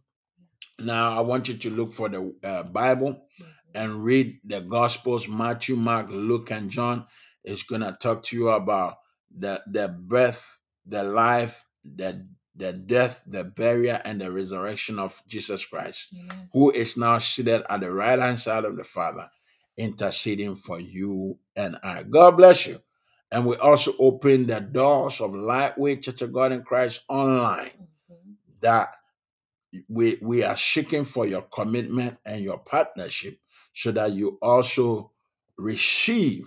Now, 0.78 1.16
I 1.18 1.20
want 1.22 1.48
you 1.48 1.56
to 1.58 1.70
look 1.70 1.92
for 1.94 2.08
the 2.10 2.34
uh, 2.44 2.64
Bible 2.64 3.12
Mhm. 3.40 3.46
and 3.74 4.04
read 4.04 4.40
the 4.44 4.60
Gospels 4.60 5.28
Matthew, 5.28 5.76
Mark, 5.76 6.08
Luke, 6.10 6.50
and 6.50 6.70
John. 6.70 7.06
It's 7.44 7.64
going 7.64 7.82
to 7.82 7.96
talk 8.00 8.24
to 8.24 8.36
you 8.36 8.50
about 8.50 8.98
the, 9.36 9.62
the 9.66 9.88
birth, 9.88 10.60
the 10.86 11.04
life, 11.04 11.64
the, 11.84 12.28
the 12.56 12.72
death, 12.72 13.22
the 13.26 13.44
burial, 13.44 13.98
and 14.04 14.20
the 14.20 14.30
resurrection 14.32 14.98
of 14.98 15.20
Jesus 15.28 15.64
Christ, 15.66 16.08
Amen. 16.14 16.48
who 16.52 16.70
is 16.70 16.96
now 16.96 17.18
seated 17.18 17.62
at 17.68 17.80
the 17.80 17.92
right 17.92 18.18
hand 18.18 18.38
side 18.38 18.64
of 18.64 18.76
the 18.76 18.84
Father, 18.84 19.28
interceding 19.76 20.54
for 20.56 20.80
you 20.80 21.38
and 21.54 21.76
I. 21.82 22.02
God 22.04 22.36
bless 22.36 22.66
you. 22.66 22.80
And 23.30 23.44
we 23.44 23.56
also 23.56 23.92
open 23.98 24.46
the 24.46 24.60
doors 24.60 25.20
of 25.20 25.32
Lightway 25.34 25.96
Church 25.96 26.22
of 26.22 26.32
God 26.32 26.52
in 26.52 26.62
Christ 26.62 27.02
online 27.08 27.70
Mhm. 28.10 28.36
that 28.60 28.88
we 29.88 30.18
we 30.22 30.42
are 30.44 30.56
seeking 30.56 31.04
for 31.04 31.26
your 31.26 31.42
commitment 31.42 32.18
and 32.24 32.42
your 32.42 32.58
partnership 32.58 33.38
so 33.72 33.90
that 33.92 34.12
you 34.12 34.38
also 34.40 35.10
receive 35.58 36.46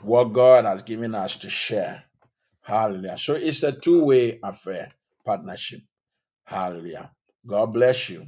what 0.00 0.24
God 0.32 0.64
has 0.64 0.82
given 0.82 1.14
us 1.14 1.36
to 1.36 1.48
share. 1.48 2.04
Hallelujah. 2.62 3.18
So 3.18 3.34
it's 3.34 3.62
a 3.62 3.72
two-way 3.72 4.38
affair, 4.42 4.92
partnership. 5.24 5.80
Hallelujah. 6.44 7.10
God 7.46 7.72
bless 7.72 8.10
you. 8.10 8.26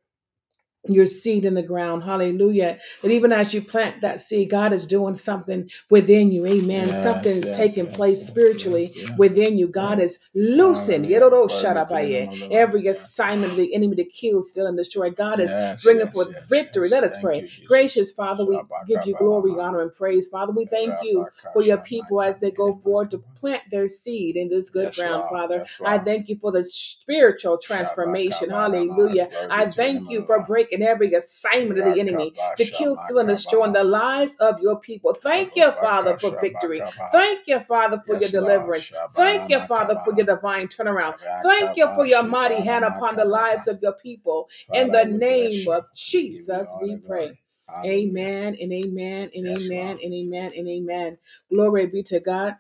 your 0.89 1.07
seed 1.07 1.45
in 1.45 1.55
the 1.55 1.63
ground. 1.63 2.05
Hallelujah. 2.05 2.79
That 3.03 3.11
even 3.11 3.33
as 3.33 3.55
you 3.55 3.63
plant 3.63 4.01
that 4.03 4.21
seed, 4.21 4.51
God 4.51 4.73
is 4.73 4.87
doing 4.87 5.17
something 5.17 5.71
within 5.91 6.33
you. 6.33 6.47
Amen. 6.47 6.89
Yes, 6.89 7.03
something 7.03 7.37
is 7.37 7.49
yes, 7.49 7.57
taking 7.57 7.87
yes, 7.87 7.97
place 7.97 8.27
spiritually 8.27 8.91
within 9.19 9.59
you. 9.59 9.69
God 9.69 10.01
is 10.01 10.19
loosened. 10.35 11.07
Hallelujah. 11.07 11.21
Yeroro 11.21 11.31
Glory 11.31 11.49
be 11.49 11.57
to 11.57 11.61
the 11.61 11.69
sharabaye. 11.69 12.11
name 12.11 12.29
of 12.29 12.39
the 12.39 12.45
Lord. 12.47 12.53
Every 12.53 12.87
assignment 12.87 13.53
of 13.53 13.57
the 13.57 13.75
enemy 13.75 13.97
to 13.97 14.05
kill, 14.05 14.43
steal, 14.43 14.67
and 14.67 14.77
destroy. 14.77 15.11
God 15.11 15.41
is 15.41 15.83
bringing 15.83 16.09
forth 16.09 16.49
victory. 16.49 16.89
Let 16.89 17.05
us 17.05 17.17
pray. 17.21 17.49
Gracious 17.67 18.13
Father, 18.13 18.45
we 18.45 18.61
give 18.87 19.07
you 19.07 19.15
glory, 19.17 19.53
honor, 19.53 19.83
and 19.83 19.93
praise. 19.93 20.29
Father, 20.29 20.53
we 20.53 20.67
thank 20.67 20.95
you 21.03 21.27
for 21.53 21.63
your 21.63 21.79
people 21.79 22.23
as 22.23 22.39
they 22.39 22.51
go 22.51 22.77
forward 22.77 23.11
to 23.13 23.19
plant 23.37 23.63
their 23.71 23.89
seed 23.89 24.37
in 24.37 24.49
this 24.49 24.71
good 24.71 24.95
ground, 24.95 25.25
Father. 25.31 25.67
I 25.85 25.99
thank 25.99 26.29
you 26.29 26.39
for 26.41 26.53
the 26.53 26.65
spiritual 26.65 27.59
transformation. 27.59 28.51
Hallelujah. 28.51 29.29
I 29.51 29.67
be 29.67 29.71
to 29.71 29.77
the 29.77 29.83
name 29.83 29.97
thank 29.97 30.11
you 30.11 30.23
for 30.23 30.43
breaking 30.45 30.76
breaking 30.77 30.87
every 30.87 31.15
assignment 31.15 31.79
of 31.79 31.85
the 31.95 32.01
enemy 32.01 32.35
to 32.57 32.65
kill, 32.65 32.97
steal, 32.97 33.19
and 33.19 33.29
destroy 33.29 33.65
in 33.65 33.73
the 33.73 33.85
lives 33.85 34.37
of 34.37 34.61
your 34.61 34.79
people. 34.79 35.15
Thank 35.15 35.57
you, 35.57 35.71
Father, 35.73 36.17
for 36.19 36.31
victory. 36.41 36.81
Thank 37.13 37.47
you, 37.47 37.61
Father, 37.61 38.03
for 38.07 38.19
your 38.21 38.29
deliverance. 38.31 38.93
Thank 39.13 39.49
you, 39.49 39.61
Father, 39.61 40.01
for 40.05 40.15
your 40.15 40.27
divine 40.27 40.69
turnaround. 40.69 41.19
Thank 41.43 41.77
you 41.77 41.87
for 41.95 42.07
your 42.07 42.23
mighty 42.23 42.63
hand 42.63 42.85
upon 42.85 43.17
the 43.17 43.25
lives 43.25 43.69
of 43.69 43.81
your 43.83 43.93
people. 43.95 44.49
In 44.73 44.91
the 44.91 45.05
name 45.05 45.69
of 45.69 45.87
Jesus, 45.95 46.69
we 46.81 46.97
pray. 46.97 47.39
Amen 47.85 48.57
and 48.61 48.73
amen 48.73 49.31
and 49.35 49.47
amen 49.47 49.99
and 50.03 50.15
amen 50.15 50.53
and 50.57 50.69
amen. 50.69 51.19
Glory 51.51 51.87
be 51.87 52.03
to 52.05 52.21
God 52.21 52.57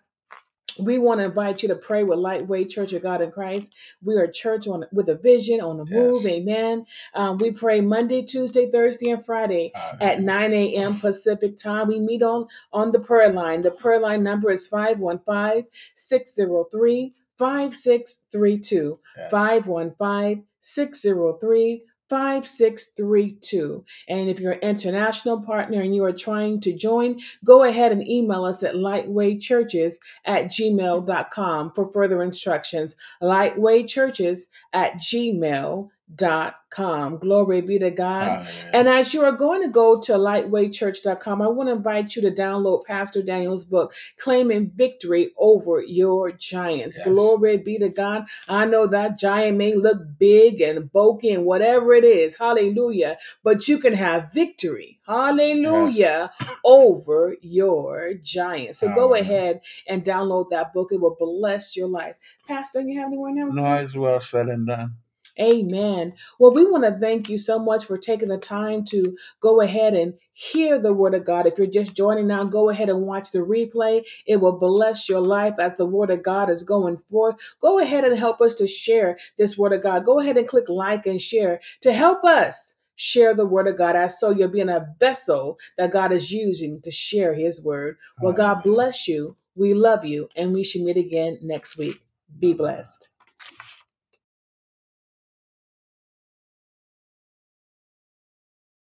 we 0.78 0.98
want 0.98 1.20
to 1.20 1.24
invite 1.24 1.62
you 1.62 1.68
to 1.68 1.76
pray 1.76 2.02
with 2.02 2.18
Lightway 2.18 2.64
Church 2.64 2.92
of 2.92 3.02
God 3.02 3.20
in 3.22 3.30
Christ. 3.30 3.74
We 4.02 4.14
are 4.14 4.24
a 4.24 4.32
church 4.32 4.66
on 4.68 4.84
with 4.92 5.08
a 5.08 5.14
vision 5.14 5.60
on 5.60 5.78
the 5.78 5.84
move. 5.84 6.22
Yes. 6.22 6.32
Amen. 6.32 6.86
Um, 7.14 7.38
we 7.38 7.50
pray 7.50 7.80
Monday, 7.80 8.22
Tuesday, 8.22 8.70
Thursday, 8.70 9.10
and 9.10 9.24
Friday 9.24 9.72
at 10.00 10.20
9 10.20 10.52
a.m. 10.52 10.98
Pacific 11.00 11.56
time. 11.56 11.88
We 11.88 12.00
meet 12.00 12.22
on 12.22 12.46
on 12.72 12.92
the 12.92 13.00
prayer 13.00 13.32
line. 13.32 13.62
The 13.62 13.70
prayer 13.70 14.00
line 14.00 14.22
number 14.22 14.50
is 14.50 14.66
515 14.66 15.66
603 15.94 17.14
5632. 17.38 18.98
515 19.30 20.44
603 20.60 21.82
5632. 22.08 23.84
And 24.08 24.28
if 24.28 24.38
you're 24.40 24.52
an 24.52 24.60
international 24.60 25.42
partner 25.42 25.80
and 25.80 25.94
you 25.94 26.04
are 26.04 26.12
trying 26.12 26.60
to 26.60 26.76
join, 26.76 27.20
go 27.44 27.64
ahead 27.64 27.92
and 27.92 28.06
email 28.06 28.44
us 28.44 28.62
at 28.62 28.74
lightwaychurches 28.74 29.94
at 30.24 30.46
gmail.com 30.46 31.72
for 31.72 31.92
further 31.92 32.22
instructions. 32.22 32.96
Lightwaychurches 33.22 34.46
at 34.72 34.94
gmail.com. 34.94 35.90
Glory 36.14 37.60
be 37.62 37.78
to 37.78 37.90
God. 37.90 38.28
Hallelujah. 38.28 38.70
And 38.72 38.88
as 38.88 39.12
you 39.12 39.24
are 39.24 39.32
going 39.32 39.62
to 39.62 39.68
go 39.68 40.00
to 40.02 40.12
lightwaychurch.com, 40.12 41.42
I 41.42 41.48
want 41.48 41.68
to 41.68 41.74
invite 41.74 42.14
you 42.14 42.22
to 42.22 42.30
download 42.30 42.84
Pastor 42.84 43.22
Daniel's 43.22 43.64
book, 43.64 43.92
Claiming 44.18 44.70
Victory 44.74 45.32
Over 45.36 45.82
Your 45.82 46.30
Giants. 46.32 46.98
Yes. 46.98 47.08
Glory 47.08 47.56
be 47.56 47.78
to 47.78 47.88
God. 47.88 48.26
I 48.48 48.66
know 48.66 48.86
that 48.86 49.18
giant 49.18 49.56
may 49.58 49.74
look 49.74 49.98
big 50.18 50.60
and 50.60 50.92
bulky 50.92 51.32
and 51.32 51.44
whatever 51.44 51.92
it 51.94 52.04
is. 52.04 52.36
Hallelujah. 52.36 53.18
But 53.42 53.66
you 53.66 53.78
can 53.78 53.94
have 53.94 54.32
victory. 54.32 55.00
Hallelujah. 55.06 56.32
Over 56.64 57.36
your 57.40 58.14
giant. 58.14 58.76
So 58.76 58.94
go 58.94 59.14
ahead 59.14 59.60
and 59.86 60.04
download 60.04 60.50
that 60.50 60.72
book. 60.72 60.92
It 60.92 61.00
will 61.00 61.16
bless 61.18 61.76
your 61.76 61.88
life. 61.88 62.16
Pastor, 62.46 62.80
you 62.80 62.98
have 63.00 63.08
any 63.08 63.16
more 63.16 63.28
announcements? 63.28 63.62
No, 63.62 63.76
it's 63.76 63.96
well 63.96 64.20
said 64.20 64.48
and 64.48 64.66
done. 64.66 64.96
Amen. 65.40 66.14
Well, 66.38 66.54
we 66.54 66.64
want 66.64 66.84
to 66.84 66.98
thank 66.98 67.28
you 67.28 67.38
so 67.38 67.58
much 67.58 67.84
for 67.84 67.98
taking 67.98 68.28
the 68.28 68.38
time 68.38 68.84
to 68.86 69.16
go 69.40 69.60
ahead 69.60 69.94
and 69.94 70.14
hear 70.32 70.78
the 70.80 70.94
word 70.94 71.14
of 71.14 71.26
God. 71.26 71.46
If 71.46 71.58
you're 71.58 71.66
just 71.66 71.96
joining 71.96 72.26
now, 72.26 72.44
go 72.44 72.70
ahead 72.70 72.88
and 72.88 73.02
watch 73.02 73.32
the 73.32 73.40
replay. 73.40 74.04
It 74.26 74.36
will 74.36 74.58
bless 74.58 75.08
your 75.08 75.20
life 75.20 75.54
as 75.58 75.76
the 75.76 75.86
word 75.86 76.10
of 76.10 76.22
God 76.22 76.48
is 76.50 76.62
going 76.62 76.98
forth. 77.10 77.36
Go 77.60 77.78
ahead 77.80 78.04
and 78.04 78.16
help 78.18 78.40
us 78.40 78.54
to 78.56 78.66
share 78.66 79.18
this 79.38 79.58
word 79.58 79.72
of 79.72 79.82
God. 79.82 80.06
Go 80.06 80.20
ahead 80.20 80.36
and 80.38 80.48
click 80.48 80.68
like 80.68 81.06
and 81.06 81.20
share 81.20 81.60
to 81.82 81.92
help 81.92 82.24
us 82.24 82.78
share 82.96 83.34
the 83.34 83.46
word 83.46 83.68
of 83.68 83.76
God 83.76 83.94
as 83.96 84.18
so 84.18 84.30
you're 84.30 84.48
being 84.48 84.70
a 84.70 84.86
vessel 84.98 85.58
that 85.76 85.92
God 85.92 86.12
is 86.12 86.32
using 86.32 86.80
to 86.82 86.90
share 86.90 87.34
his 87.34 87.62
word. 87.62 87.98
Well, 88.22 88.32
God 88.32 88.62
bless 88.62 89.06
you. 89.06 89.36
We 89.54 89.74
love 89.74 90.04
you, 90.04 90.28
and 90.36 90.52
we 90.52 90.64
should 90.64 90.82
meet 90.82 90.96
again 90.96 91.38
next 91.42 91.76
week. 91.78 92.00
Be 92.38 92.54
blessed. 92.54 93.08